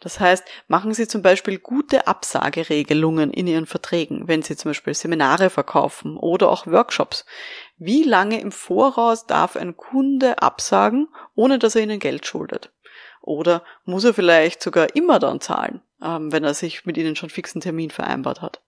Das 0.00 0.18
heißt, 0.18 0.44
machen 0.66 0.92
Sie 0.92 1.06
zum 1.06 1.22
Beispiel 1.22 1.58
gute 1.58 2.08
Absageregelungen 2.08 3.32
in 3.32 3.46
Ihren 3.46 3.66
Verträgen, 3.66 4.26
wenn 4.26 4.42
Sie 4.42 4.56
zum 4.56 4.70
Beispiel 4.70 4.94
Seminare 4.94 5.50
verkaufen 5.50 6.16
oder 6.16 6.50
auch 6.50 6.66
Workshops. 6.66 7.24
Wie 7.78 8.02
lange 8.02 8.40
im 8.40 8.50
Voraus 8.50 9.26
darf 9.26 9.54
ein 9.54 9.76
Kunde 9.76 10.42
absagen, 10.42 11.06
ohne 11.36 11.60
dass 11.60 11.76
er 11.76 11.82
Ihnen 11.82 12.00
Geld 12.00 12.26
schuldet? 12.26 12.72
Oder 13.22 13.62
muss 13.84 14.02
er 14.02 14.14
vielleicht 14.14 14.64
sogar 14.64 14.96
immer 14.96 15.20
dann 15.20 15.40
zahlen, 15.40 15.80
ähm, 16.02 16.32
wenn 16.32 16.42
er 16.42 16.54
sich 16.54 16.86
mit 16.86 16.96
Ihnen 16.96 17.14
schon 17.14 17.30
fixen 17.30 17.60
Termin 17.60 17.90
vereinbart 17.90 18.42
hat? 18.42 18.62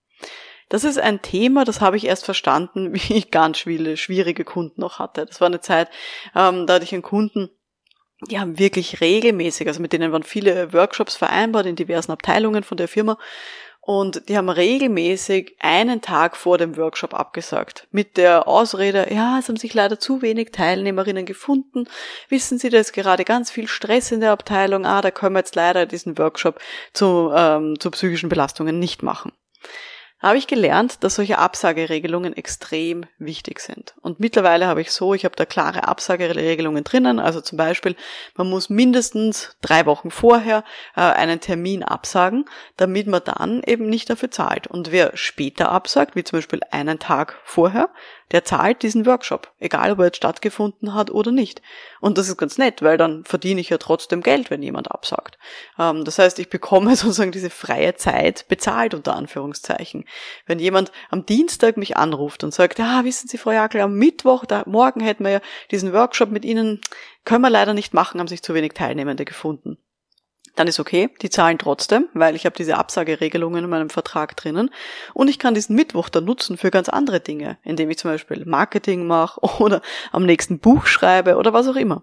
Das 0.72 0.84
ist 0.84 0.98
ein 0.98 1.20
Thema, 1.20 1.66
das 1.66 1.82
habe 1.82 1.98
ich 1.98 2.06
erst 2.06 2.24
verstanden, 2.24 2.94
wie 2.94 3.12
ich 3.12 3.30
ganz 3.30 3.58
viele 3.58 3.98
schwierige 3.98 4.42
Kunden 4.42 4.80
noch 4.80 4.98
hatte. 4.98 5.26
Das 5.26 5.38
war 5.42 5.48
eine 5.48 5.60
Zeit, 5.60 5.88
ähm, 6.34 6.66
da 6.66 6.74
hatte 6.74 6.84
ich 6.84 6.94
einen 6.94 7.02
Kunden, 7.02 7.50
die 8.30 8.40
haben 8.40 8.58
wirklich 8.58 9.02
regelmäßig, 9.02 9.68
also 9.68 9.82
mit 9.82 9.92
denen 9.92 10.12
waren 10.12 10.22
viele 10.22 10.72
Workshops 10.72 11.14
vereinbart 11.14 11.66
in 11.66 11.76
diversen 11.76 12.10
Abteilungen 12.10 12.62
von 12.62 12.78
der 12.78 12.88
Firma 12.88 13.18
und 13.82 14.30
die 14.30 14.36
haben 14.38 14.48
regelmäßig 14.48 15.56
einen 15.58 16.00
Tag 16.00 16.38
vor 16.38 16.56
dem 16.56 16.78
Workshop 16.78 17.12
abgesagt. 17.12 17.86
Mit 17.90 18.16
der 18.16 18.48
Ausrede, 18.48 19.08
ja, 19.12 19.40
es 19.40 19.48
haben 19.48 19.56
sich 19.56 19.74
leider 19.74 19.98
zu 19.98 20.22
wenig 20.22 20.52
Teilnehmerinnen 20.52 21.26
gefunden. 21.26 21.84
Wissen 22.30 22.58
Sie, 22.58 22.70
da 22.70 22.78
ist 22.78 22.94
gerade 22.94 23.24
ganz 23.24 23.50
viel 23.50 23.68
Stress 23.68 24.10
in 24.10 24.20
der 24.20 24.30
Abteilung. 24.30 24.86
Ah, 24.86 25.02
da 25.02 25.10
können 25.10 25.34
wir 25.34 25.40
jetzt 25.40 25.56
leider 25.56 25.84
diesen 25.84 26.16
Workshop 26.16 26.60
zu, 26.94 27.30
ähm, 27.34 27.78
zu 27.78 27.90
psychischen 27.90 28.30
Belastungen 28.30 28.78
nicht 28.78 29.02
machen 29.02 29.32
habe 30.22 30.38
ich 30.38 30.46
gelernt, 30.46 31.02
dass 31.02 31.16
solche 31.16 31.38
Absageregelungen 31.38 32.36
extrem 32.36 33.04
wichtig 33.18 33.60
sind. 33.60 33.94
Und 34.00 34.20
mittlerweile 34.20 34.66
habe 34.66 34.80
ich 34.80 34.92
so, 34.92 35.14
ich 35.14 35.24
habe 35.24 35.34
da 35.34 35.44
klare 35.44 35.88
Absageregelungen 35.88 36.84
drinnen. 36.84 37.18
Also 37.18 37.40
zum 37.40 37.58
Beispiel, 37.58 37.96
man 38.36 38.48
muss 38.48 38.70
mindestens 38.70 39.56
drei 39.60 39.84
Wochen 39.84 40.10
vorher 40.10 40.64
äh, 40.94 41.00
einen 41.00 41.40
Termin 41.40 41.82
absagen, 41.82 42.44
damit 42.76 43.08
man 43.08 43.22
dann 43.24 43.62
eben 43.64 43.88
nicht 43.88 44.08
dafür 44.08 44.30
zahlt. 44.30 44.68
Und 44.68 44.92
wer 44.92 45.16
später 45.16 45.72
absagt, 45.72 46.14
wie 46.14 46.24
zum 46.24 46.38
Beispiel 46.38 46.60
einen 46.70 47.00
Tag 47.00 47.40
vorher, 47.44 47.90
der 48.32 48.44
zahlt 48.44 48.82
diesen 48.82 49.04
Workshop, 49.04 49.52
egal 49.60 49.92
ob 49.92 49.98
er 49.98 50.06
jetzt 50.06 50.16
stattgefunden 50.16 50.94
hat 50.94 51.10
oder 51.10 51.30
nicht. 51.30 51.60
Und 52.00 52.16
das 52.16 52.28
ist 52.28 52.38
ganz 52.38 52.58
nett, 52.58 52.82
weil 52.82 52.96
dann 52.96 53.24
verdiene 53.24 53.60
ich 53.60 53.68
ja 53.68 53.78
trotzdem 53.78 54.22
Geld, 54.22 54.50
wenn 54.50 54.62
jemand 54.62 54.90
absagt. 54.90 55.38
Ähm, 55.78 56.04
das 56.04 56.18
heißt, 56.18 56.38
ich 56.38 56.48
bekomme 56.48 56.96
sozusagen 56.96 57.32
diese 57.32 57.50
freie 57.50 57.94
Zeit 57.94 58.46
bezahlt 58.48 58.94
unter 58.94 59.14
Anführungszeichen. 59.14 60.06
Wenn 60.46 60.58
jemand 60.58 60.92
am 61.10 61.26
Dienstag 61.26 61.76
mich 61.76 61.96
anruft 61.96 62.44
und 62.44 62.54
sagt, 62.54 62.80
ah, 62.80 63.04
wissen 63.04 63.28
Sie, 63.28 63.38
Frau 63.38 63.52
Jakel, 63.52 63.80
am 63.80 63.94
Mittwoch, 63.94 64.44
da, 64.44 64.62
morgen 64.66 65.00
hätten 65.00 65.24
wir 65.24 65.30
ja 65.30 65.40
diesen 65.70 65.92
Workshop 65.92 66.30
mit 66.30 66.44
Ihnen, 66.44 66.80
können 67.24 67.42
wir 67.42 67.50
leider 67.50 67.74
nicht 67.74 67.94
machen, 67.94 68.20
haben 68.20 68.28
sich 68.28 68.42
zu 68.42 68.54
wenig 68.54 68.72
Teilnehmende 68.72 69.24
gefunden 69.24 69.78
dann 70.54 70.68
ist 70.68 70.80
okay, 70.80 71.08
die 71.22 71.30
zahlen 71.30 71.58
trotzdem, 71.58 72.08
weil 72.12 72.36
ich 72.36 72.44
habe 72.44 72.56
diese 72.56 72.76
Absageregelungen 72.76 73.64
in 73.64 73.70
meinem 73.70 73.90
Vertrag 73.90 74.36
drinnen 74.36 74.70
und 75.14 75.28
ich 75.28 75.38
kann 75.38 75.54
diesen 75.54 75.76
Mittwoch 75.76 76.08
dann 76.08 76.24
nutzen 76.24 76.58
für 76.58 76.70
ganz 76.70 76.88
andere 76.88 77.20
Dinge, 77.20 77.58
indem 77.64 77.90
ich 77.90 77.98
zum 77.98 78.10
Beispiel 78.10 78.44
Marketing 78.44 79.06
mache 79.06 79.40
oder 79.60 79.80
am 80.10 80.24
nächsten 80.24 80.58
Buch 80.58 80.86
schreibe 80.86 81.36
oder 81.36 81.52
was 81.52 81.68
auch 81.68 81.76
immer. 81.76 82.02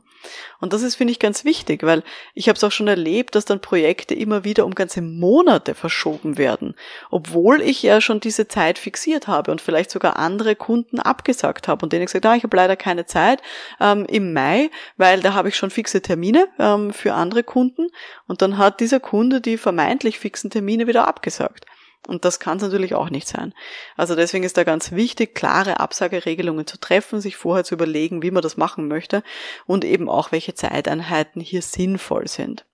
Und 0.59 0.73
das 0.73 0.81
ist, 0.81 0.95
finde 0.95 1.11
ich, 1.11 1.19
ganz 1.19 1.45
wichtig, 1.45 1.83
weil 1.83 2.03
ich 2.33 2.49
habe 2.49 2.57
es 2.57 2.63
auch 2.63 2.71
schon 2.71 2.89
erlebt, 2.89 3.35
dass 3.35 3.45
dann 3.45 3.61
Projekte 3.61 4.13
immer 4.13 4.43
wieder 4.43 4.65
um 4.65 4.75
ganze 4.75 5.01
Monate 5.01 5.73
verschoben 5.73 6.37
werden, 6.37 6.75
obwohl 7.09 7.61
ich 7.61 7.81
ja 7.81 8.01
schon 8.01 8.19
diese 8.19 8.47
Zeit 8.47 8.77
fixiert 8.77 9.27
habe 9.27 9.51
und 9.51 9.61
vielleicht 9.61 9.91
sogar 9.91 10.17
andere 10.17 10.55
Kunden 10.55 10.99
abgesagt 10.99 11.67
habe 11.67 11.85
und 11.85 11.93
denen 11.93 12.05
gesagt, 12.05 12.25
ah, 12.25 12.35
ich 12.35 12.43
habe 12.43 12.57
leider 12.57 12.75
keine 12.75 13.05
Zeit 13.05 13.41
ähm, 13.79 14.05
im 14.05 14.33
Mai, 14.33 14.69
weil 14.97 15.21
da 15.21 15.33
habe 15.33 15.47
ich 15.47 15.55
schon 15.55 15.69
fixe 15.69 16.01
Termine 16.01 16.49
ähm, 16.59 16.91
für 16.91 17.13
andere 17.13 17.43
Kunden 17.43 17.87
und 18.27 18.38
dann 18.41 18.57
hat 18.57 18.79
dieser 18.79 18.99
Kunde 18.99 19.41
die 19.41 19.57
vermeintlich 19.57 20.19
fixen 20.19 20.49
Termine 20.49 20.87
wieder 20.87 21.07
abgesagt. 21.07 21.65
Und 22.07 22.25
das 22.25 22.39
kann 22.39 22.57
es 22.57 22.63
natürlich 22.63 22.95
auch 22.95 23.09
nicht 23.09 23.27
sein. 23.27 23.53
Also 23.97 24.15
deswegen 24.15 24.43
ist 24.43 24.57
da 24.57 24.63
ganz 24.63 24.91
wichtig, 24.93 25.35
klare 25.35 25.79
Absageregelungen 25.79 26.65
zu 26.65 26.79
treffen, 26.79 27.19
sich 27.19 27.35
vorher 27.35 27.63
zu 27.63 27.75
überlegen, 27.75 28.23
wie 28.23 28.31
man 28.31 28.41
das 28.41 28.57
machen 28.57 28.87
möchte 28.87 29.21
und 29.65 29.83
eben 29.83 30.09
auch, 30.09 30.31
welche 30.31 30.55
Zeiteinheiten 30.55 31.41
hier 31.41 31.61
sinnvoll 31.61 32.27
sind. 32.27 32.65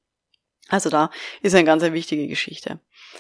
Also 0.70 0.90
da 0.90 1.12
ist 1.42 1.54
eine 1.54 1.64
ganz 1.64 1.84
wichtige 1.84 2.28
Geschichte. 2.28 2.80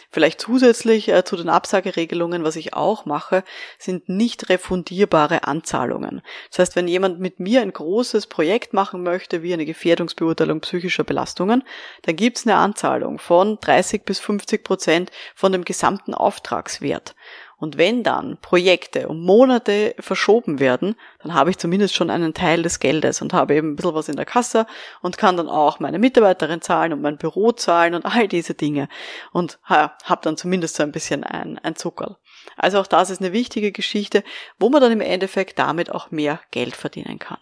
Vielleicht 0.09 0.41
zusätzlich 0.41 1.09
äh, 1.09 1.23
zu 1.23 1.35
den 1.37 1.49
Absageregelungen, 1.49 2.43
was 2.43 2.55
ich 2.55 2.73
auch 2.73 3.05
mache, 3.05 3.43
sind 3.77 4.09
nicht 4.09 4.49
refundierbare 4.49 5.43
Anzahlungen. 5.43 6.21
Das 6.49 6.59
heißt, 6.59 6.75
wenn 6.75 6.87
jemand 6.87 7.19
mit 7.19 7.39
mir 7.39 7.61
ein 7.61 7.71
großes 7.71 8.27
Projekt 8.27 8.73
machen 8.73 9.03
möchte, 9.03 9.43
wie 9.43 9.53
eine 9.53 9.65
Gefährdungsbeurteilung 9.65 10.61
psychischer 10.61 11.03
Belastungen, 11.03 11.63
dann 12.01 12.15
gibt 12.15 12.37
es 12.39 12.47
eine 12.47 12.55
Anzahlung 12.55 13.19
von 13.19 13.59
30 13.59 14.03
bis 14.05 14.19
50 14.19 14.63
Prozent 14.63 15.11
von 15.35 15.51
dem 15.51 15.65
gesamten 15.65 16.13
Auftragswert. 16.13 17.15
Und 17.57 17.77
wenn 17.77 18.03
dann 18.03 18.38
Projekte 18.41 19.07
um 19.07 19.24
Monate 19.24 19.95
verschoben 20.00 20.59
werden, 20.59 20.95
dann 21.19 21.33
habe 21.33 21.50
ich 21.50 21.57
zumindest 21.57 21.95
schon 21.95 22.09
einen 22.09 22.33
Teil 22.33 22.63
des 22.63 22.79
Geldes 22.79 23.21
und 23.21 23.33
habe 23.33 23.55
eben 23.55 23.71
ein 23.71 23.75
bisschen 23.75 23.93
was 23.93 24.09
in 24.09 24.15
der 24.17 24.25
Kasse 24.25 24.67
und 25.01 25.17
kann 25.17 25.38
dann 25.38 25.50
auch 25.50 25.79
meine 25.79 26.00
Mitarbeiterin 26.00 26.62
zahlen 26.62 26.93
und 26.93 27.01
mein 27.01 27.17
Büro 27.17 27.51
zahlen 27.51 27.95
und 27.95 28.05
all 28.05 28.27
diese 28.27 28.53
Dinge 28.53 28.89
und 29.31 29.59
habe 29.63 30.21
dann 30.21 30.38
zumindest 30.38 30.75
so 30.75 30.83
ein 30.83 30.91
bisschen 30.91 31.24
ein, 31.24 31.57
ein 31.59 31.75
Zuckerl. 31.75 32.17
Also 32.57 32.79
auch 32.79 32.88
das 32.88 33.09
ist 33.09 33.21
eine 33.21 33.33
wichtige 33.33 33.71
Geschichte, 33.71 34.24
wo 34.59 34.69
man 34.69 34.81
dann 34.81 34.91
im 34.91 35.01
Endeffekt 35.01 35.57
damit 35.57 35.91
auch 35.91 36.12
mehr 36.12 36.39
Geld 36.51 36.75
verdienen 36.75 37.19
kann. 37.19 37.39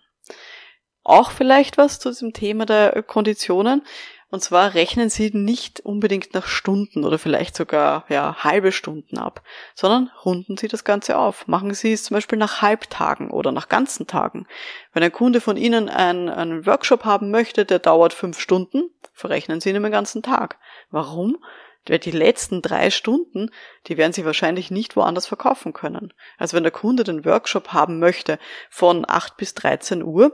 Auch 1.03 1.31
vielleicht 1.31 1.77
was 1.77 1.99
zu 1.99 2.09
diesem 2.09 2.33
Thema 2.33 2.65
der 2.65 3.03
Konditionen. 3.03 3.83
Und 4.33 4.41
zwar 4.41 4.73
rechnen 4.73 5.11
Sie 5.11 5.29
nicht 5.31 5.81
unbedingt 5.81 6.33
nach 6.33 6.47
Stunden 6.47 7.05
oder 7.05 7.19
vielleicht 7.19 7.55
sogar 7.55 8.03
ja, 8.09 8.43
halbe 8.43 8.71
Stunden 8.71 9.19
ab, 9.19 9.43
sondern 9.75 10.09
runden 10.25 10.57
Sie 10.57 10.67
das 10.67 10.83
Ganze 10.83 11.19
auf. 11.19 11.47
Machen 11.47 11.75
Sie 11.75 11.93
es 11.93 12.05
zum 12.05 12.15
Beispiel 12.15 12.39
nach 12.39 12.63
Halbtagen 12.63 13.29
oder 13.29 13.51
nach 13.51 13.69
ganzen 13.69 14.07
Tagen. 14.07 14.47
Wenn 14.91 15.03
ein 15.03 15.11
Kunde 15.11 15.39
von 15.39 15.55
Ihnen 15.55 15.87
einen, 15.87 16.29
einen 16.29 16.65
Workshop 16.65 17.05
haben 17.05 17.29
möchte, 17.29 17.63
der 17.63 17.77
dauert 17.77 18.11
fünf 18.11 18.39
Stunden, 18.39 18.89
verrechnen 19.13 19.61
Sie 19.61 19.69
ihn 19.69 19.75
im 19.75 19.91
ganzen 19.91 20.23
Tag. 20.23 20.57
Warum? 20.89 21.37
Weil 21.87 21.99
die 21.99 22.09
letzten 22.09 22.63
drei 22.63 22.89
Stunden, 22.89 23.51
die 23.85 23.97
werden 23.97 24.13
Sie 24.13 24.25
wahrscheinlich 24.25 24.71
nicht 24.71 24.95
woanders 24.95 25.27
verkaufen 25.27 25.73
können. 25.73 26.11
Also 26.39 26.57
wenn 26.57 26.63
der 26.63 26.71
Kunde 26.71 27.03
den 27.03 27.23
Workshop 27.23 27.67
haben 27.67 27.99
möchte 27.99 28.39
von 28.71 29.05
8 29.07 29.37
bis 29.37 29.53
13 29.53 30.01
Uhr, 30.01 30.33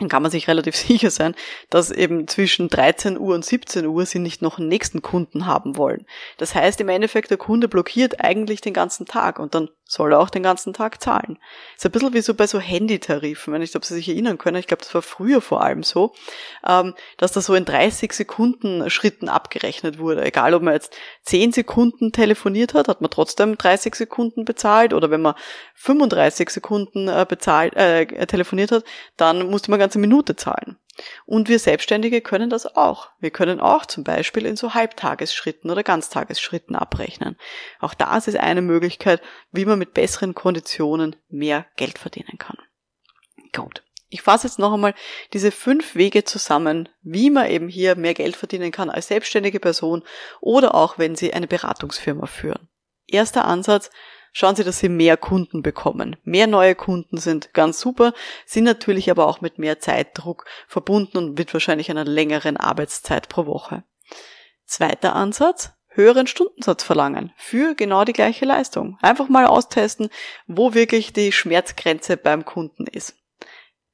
dann 0.00 0.08
kann 0.08 0.22
man 0.22 0.30
sich 0.30 0.48
relativ 0.48 0.74
sicher 0.76 1.10
sein, 1.10 1.34
dass 1.68 1.90
eben 1.90 2.26
zwischen 2.26 2.68
13 2.68 3.18
Uhr 3.18 3.34
und 3.34 3.44
17 3.44 3.86
Uhr 3.86 4.06
sie 4.06 4.18
nicht 4.18 4.42
noch 4.42 4.58
einen 4.58 4.68
nächsten 4.68 5.02
Kunden 5.02 5.46
haben 5.46 5.76
wollen. 5.76 6.06
Das 6.38 6.54
heißt 6.54 6.80
im 6.80 6.88
Endeffekt, 6.88 7.30
der 7.30 7.38
Kunde 7.38 7.68
blockiert 7.68 8.20
eigentlich 8.20 8.60
den 8.60 8.74
ganzen 8.74 9.06
Tag 9.06 9.38
und 9.38 9.54
dann 9.54 9.68
soll 9.90 10.12
er 10.12 10.20
auch 10.20 10.30
den 10.30 10.44
ganzen 10.44 10.72
Tag 10.72 11.02
zahlen. 11.02 11.36
Ist 11.76 11.84
ein 11.84 11.90
bisschen 11.90 12.14
wie 12.14 12.20
so 12.20 12.34
bei 12.34 12.46
so 12.46 12.60
Handytarifen, 12.60 13.52
wenn 13.52 13.60
ich 13.60 13.72
glaube, 13.72 13.84
Sie 13.84 13.94
sich 13.94 14.08
erinnern 14.08 14.38
können, 14.38 14.56
ich 14.56 14.68
glaube, 14.68 14.84
das 14.84 14.94
war 14.94 15.02
früher 15.02 15.40
vor 15.40 15.62
allem 15.62 15.82
so, 15.82 16.14
ähm, 16.64 16.94
dass 17.16 17.32
das 17.32 17.46
so 17.46 17.54
in 17.54 17.64
30 17.64 18.12
Sekunden 18.12 18.88
Schritten 18.88 19.28
abgerechnet 19.28 19.98
wurde. 19.98 20.24
Egal, 20.24 20.54
ob 20.54 20.62
man 20.62 20.74
jetzt 20.74 20.94
10 21.24 21.50
Sekunden 21.52 22.12
telefoniert 22.12 22.72
hat, 22.74 22.86
hat 22.86 23.00
man 23.00 23.10
trotzdem 23.10 23.58
30 23.58 23.96
Sekunden 23.96 24.44
bezahlt 24.44 24.94
oder 24.94 25.10
wenn 25.10 25.22
man 25.22 25.34
35 25.74 26.50
Sekunden 26.50 27.08
äh, 27.08 27.26
bezahlt, 27.28 27.74
äh, 27.74 28.06
telefoniert 28.26 28.70
hat, 28.70 28.84
dann 29.16 29.50
musste 29.50 29.72
man 29.72 29.80
ganze 29.90 29.98
Minute 29.98 30.36
zahlen. 30.36 30.78
Und 31.26 31.48
wir 31.48 31.58
Selbstständige 31.58 32.20
können 32.20 32.48
das 32.48 32.76
auch. 32.76 33.08
Wir 33.18 33.30
können 33.30 33.58
auch 33.58 33.86
zum 33.86 34.04
Beispiel 34.04 34.46
in 34.46 34.54
so 34.54 34.74
Halbtagesschritten 34.74 35.68
oder 35.68 35.82
Ganztagesschritten 35.82 36.76
abrechnen. 36.76 37.36
Auch 37.80 37.94
das 37.94 38.28
ist 38.28 38.36
eine 38.36 38.62
Möglichkeit, 38.62 39.20
wie 39.50 39.64
man 39.64 39.80
mit 39.80 39.94
besseren 39.94 40.34
Konditionen 40.34 41.16
mehr 41.28 41.66
Geld 41.76 41.98
verdienen 41.98 42.38
kann. 42.38 42.58
Gut. 43.52 43.82
Ich 44.12 44.22
fasse 44.22 44.46
jetzt 44.46 44.58
noch 44.58 44.72
einmal 44.72 44.94
diese 45.32 45.50
fünf 45.50 45.94
Wege 45.94 46.24
zusammen, 46.24 46.88
wie 47.02 47.30
man 47.30 47.48
eben 47.48 47.68
hier 47.68 47.96
mehr 47.96 48.14
Geld 48.14 48.36
verdienen 48.36 48.72
kann 48.72 48.90
als 48.90 49.08
selbstständige 49.08 49.60
Person 49.60 50.02
oder 50.40 50.74
auch 50.74 50.98
wenn 50.98 51.16
Sie 51.16 51.32
eine 51.32 51.46
Beratungsfirma 51.46 52.26
führen. 52.26 52.68
Erster 53.06 53.44
Ansatz, 53.44 53.90
schauen 54.32 54.56
Sie, 54.56 54.64
dass 54.64 54.78
Sie 54.78 54.88
mehr 54.88 55.16
Kunden 55.16 55.62
bekommen. 55.62 56.16
Mehr 56.24 56.46
neue 56.46 56.74
Kunden 56.74 57.18
sind 57.18 57.52
ganz 57.54 57.80
super, 57.80 58.12
sind 58.46 58.64
natürlich 58.64 59.10
aber 59.10 59.26
auch 59.26 59.40
mit 59.40 59.58
mehr 59.58 59.80
Zeitdruck 59.80 60.44
verbunden 60.68 61.18
und 61.18 61.38
mit 61.38 61.52
wahrscheinlich 61.52 61.90
einer 61.90 62.04
längeren 62.04 62.56
Arbeitszeit 62.56 63.28
pro 63.28 63.46
Woche. 63.46 63.84
Zweiter 64.64 65.14
Ansatz, 65.16 65.72
höheren 65.88 66.26
Stundensatz 66.26 66.84
verlangen 66.84 67.32
für 67.36 67.74
genau 67.74 68.04
die 68.04 68.12
gleiche 68.12 68.44
Leistung. 68.44 68.98
Einfach 69.02 69.28
mal 69.28 69.46
austesten, 69.46 70.08
wo 70.46 70.74
wirklich 70.74 71.12
die 71.12 71.32
Schmerzgrenze 71.32 72.16
beim 72.16 72.44
Kunden 72.44 72.86
ist. 72.86 73.16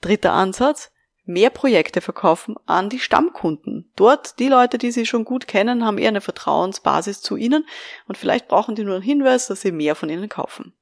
Dritter 0.01 0.33
Ansatz, 0.33 0.93
mehr 1.27 1.51
Projekte 1.51 2.01
verkaufen 2.01 2.57
an 2.67 2.89
die 2.89 3.01
Stammkunden. 3.01 3.93
Dort, 3.97 4.39
die 4.39 4.49
Leute, 4.49 4.79
die 4.79 4.93
Sie 4.93 5.07
schon 5.07 5.25
gut 5.25 5.47
kennen, 5.47 5.85
haben 5.85 5.99
eher 5.99 6.09
eine 6.09 6.21
Vertrauensbasis 6.21 7.21
zu 7.21 7.37
Ihnen 7.37 7.67
und 8.07 8.17
vielleicht 8.17 8.49
brauchen 8.49 8.75
die 8.75 8.85
nur 8.85 8.95
einen 8.95 9.03
Hinweis, 9.03 9.49
dass 9.49 9.61
Sie 9.61 9.73
mehr 9.73 9.95
von 9.95 10.09
Ihnen 10.09 10.29
kaufen. 10.29 10.73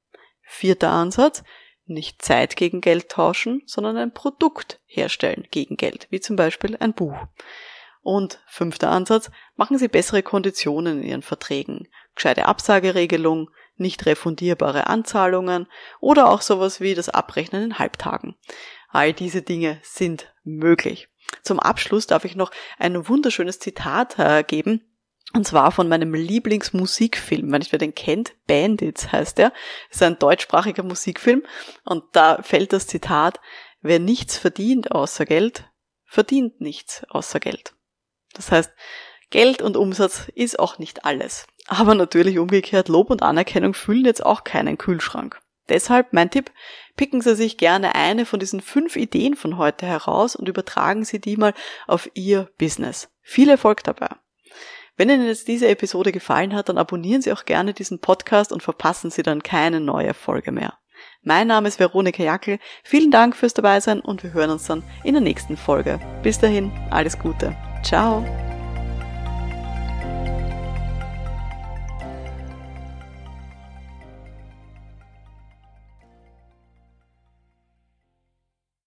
Vierter 0.43 0.91
Ansatz, 0.91 1.43
nicht 1.87 2.23
Zeit 2.23 2.57
gegen 2.57 2.81
Geld 2.81 3.09
tauschen, 3.09 3.63
sondern 3.67 3.97
ein 3.97 4.13
Produkt 4.13 4.81
herstellen 4.87 5.47
gegen 5.51 5.77
Geld, 5.77 6.07
wie 6.11 6.21
zum 6.21 6.37
Beispiel 6.37 6.77
ein 6.79 6.95
Buch. 6.95 7.17
Und 8.03 8.39
fünfter 8.47 8.91
Ansatz, 8.91 9.31
machen 9.57 9.79
Sie 9.79 9.89
bessere 9.89 10.23
Konditionen 10.23 11.03
in 11.03 11.09
Ihren 11.09 11.23
Verträgen, 11.23 11.89
gescheite 12.15 12.47
Absageregelung, 12.47 13.51
nicht 13.77 14.07
refundierbare 14.07 14.87
Anzahlungen 14.87 15.67
oder 16.01 16.29
auch 16.31 16.43
sowas 16.43 16.81
wie 16.81 16.95
das 16.95 17.09
Abrechnen 17.09 17.63
in 17.63 17.79
Halbtagen. 17.79 18.37
All 18.89 19.13
diese 19.13 19.43
Dinge 19.43 19.81
sind 19.83 20.34
möglich. 20.45 21.09
Zum 21.43 21.59
Abschluss 21.59 22.07
darf 22.07 22.25
ich 22.25 22.37
noch 22.37 22.51
ein 22.79 23.09
wunderschönes 23.09 23.59
Zitat 23.59 24.19
äh, 24.19 24.45
geben. 24.45 24.83
Und 25.33 25.47
zwar 25.47 25.73
von 25.73 25.89
meinem 25.89 26.15
Lieblingsmusikfilm, 26.15 27.51
wenn 27.51 27.63
ich 27.63 27.73
wer 27.73 27.79
den 27.79 27.95
kennt, 27.95 28.35
Bandits 28.47 29.11
heißt 29.11 29.39
er. 29.41 29.53
ist 29.91 30.03
ein 30.03 30.19
deutschsprachiger 30.19 30.85
Musikfilm. 30.85 31.43
Und 31.85 32.05
da 32.13 32.41
fällt 32.43 32.73
das 32.73 32.87
Zitat, 32.87 33.41
wer 33.81 33.99
nichts 33.99 34.39
verdient 34.39 34.93
außer 34.93 35.25
Geld, 35.25 35.65
verdient 36.05 36.61
nichts 36.61 37.05
außer 37.09 37.41
Geld. 37.41 37.75
Das 38.35 38.53
heißt, 38.53 38.73
Geld 39.31 39.63
und 39.63 39.77
Umsatz 39.77 40.29
ist 40.35 40.59
auch 40.61 40.79
nicht 40.79 41.05
alles. 41.05 41.47
Aber 41.67 41.95
natürlich 41.95 42.39
umgekehrt, 42.39 42.89
Lob 42.89 43.11
und 43.11 43.23
Anerkennung 43.23 43.75
füllen 43.75 44.05
jetzt 44.05 44.25
auch 44.25 44.45
keinen 44.45 44.79
Kühlschrank. 44.79 45.41
Deshalb 45.69 46.13
mein 46.13 46.31
Tipp, 46.31 46.51
picken 46.97 47.21
Sie 47.21 47.35
sich 47.35 47.57
gerne 47.57 47.95
eine 47.95 48.27
von 48.27 48.41
diesen 48.41 48.61
fünf 48.61 48.97
Ideen 48.97 49.35
von 49.35 49.57
heute 49.57 49.87
heraus 49.87 50.37
und 50.37 50.49
übertragen 50.49 51.05
Sie 51.05 51.21
die 51.21 51.37
mal 51.37 51.55
auf 51.87 52.11
Ihr 52.15 52.51
Business. 52.59 53.09
Viel 53.23 53.49
Erfolg 53.49 53.83
dabei. 53.85 54.09
Wenn 54.97 55.11
Ihnen 55.11 55.27
jetzt 55.27 55.49
diese 55.49 55.69
Episode 55.69 56.13
gefallen 56.13 56.55
hat, 56.55 56.69
dann 56.69 56.79
abonnieren 56.79 57.23
Sie 57.23 57.33
auch 57.33 57.45
gerne 57.45 57.75
diesen 57.75 57.99
Podcast 57.99 58.53
und 58.53 58.63
verpassen 58.63 59.11
Sie 59.11 59.23
dann 59.23 59.43
keine 59.43 59.81
neue 59.81 60.15
Folge 60.15 60.53
mehr. 60.53 60.79
Mein 61.23 61.49
Name 61.49 61.69
ist 61.69 61.81
Veronika 61.81 62.23
Jackel. 62.23 62.59
Vielen 62.83 63.11
Dank 63.11 63.35
fürs 63.35 63.55
Dabeisein 63.55 64.01
und 64.01 64.23
wir 64.23 64.33
hören 64.33 64.51
uns 64.51 64.67
dann 64.67 64.85
in 65.03 65.15
der 65.15 65.23
nächsten 65.23 65.57
Folge. 65.57 65.99
Bis 66.23 66.39
dahin, 66.39 66.71
alles 66.91 67.19
Gute. 67.19 67.57
Ciao. 67.83 68.25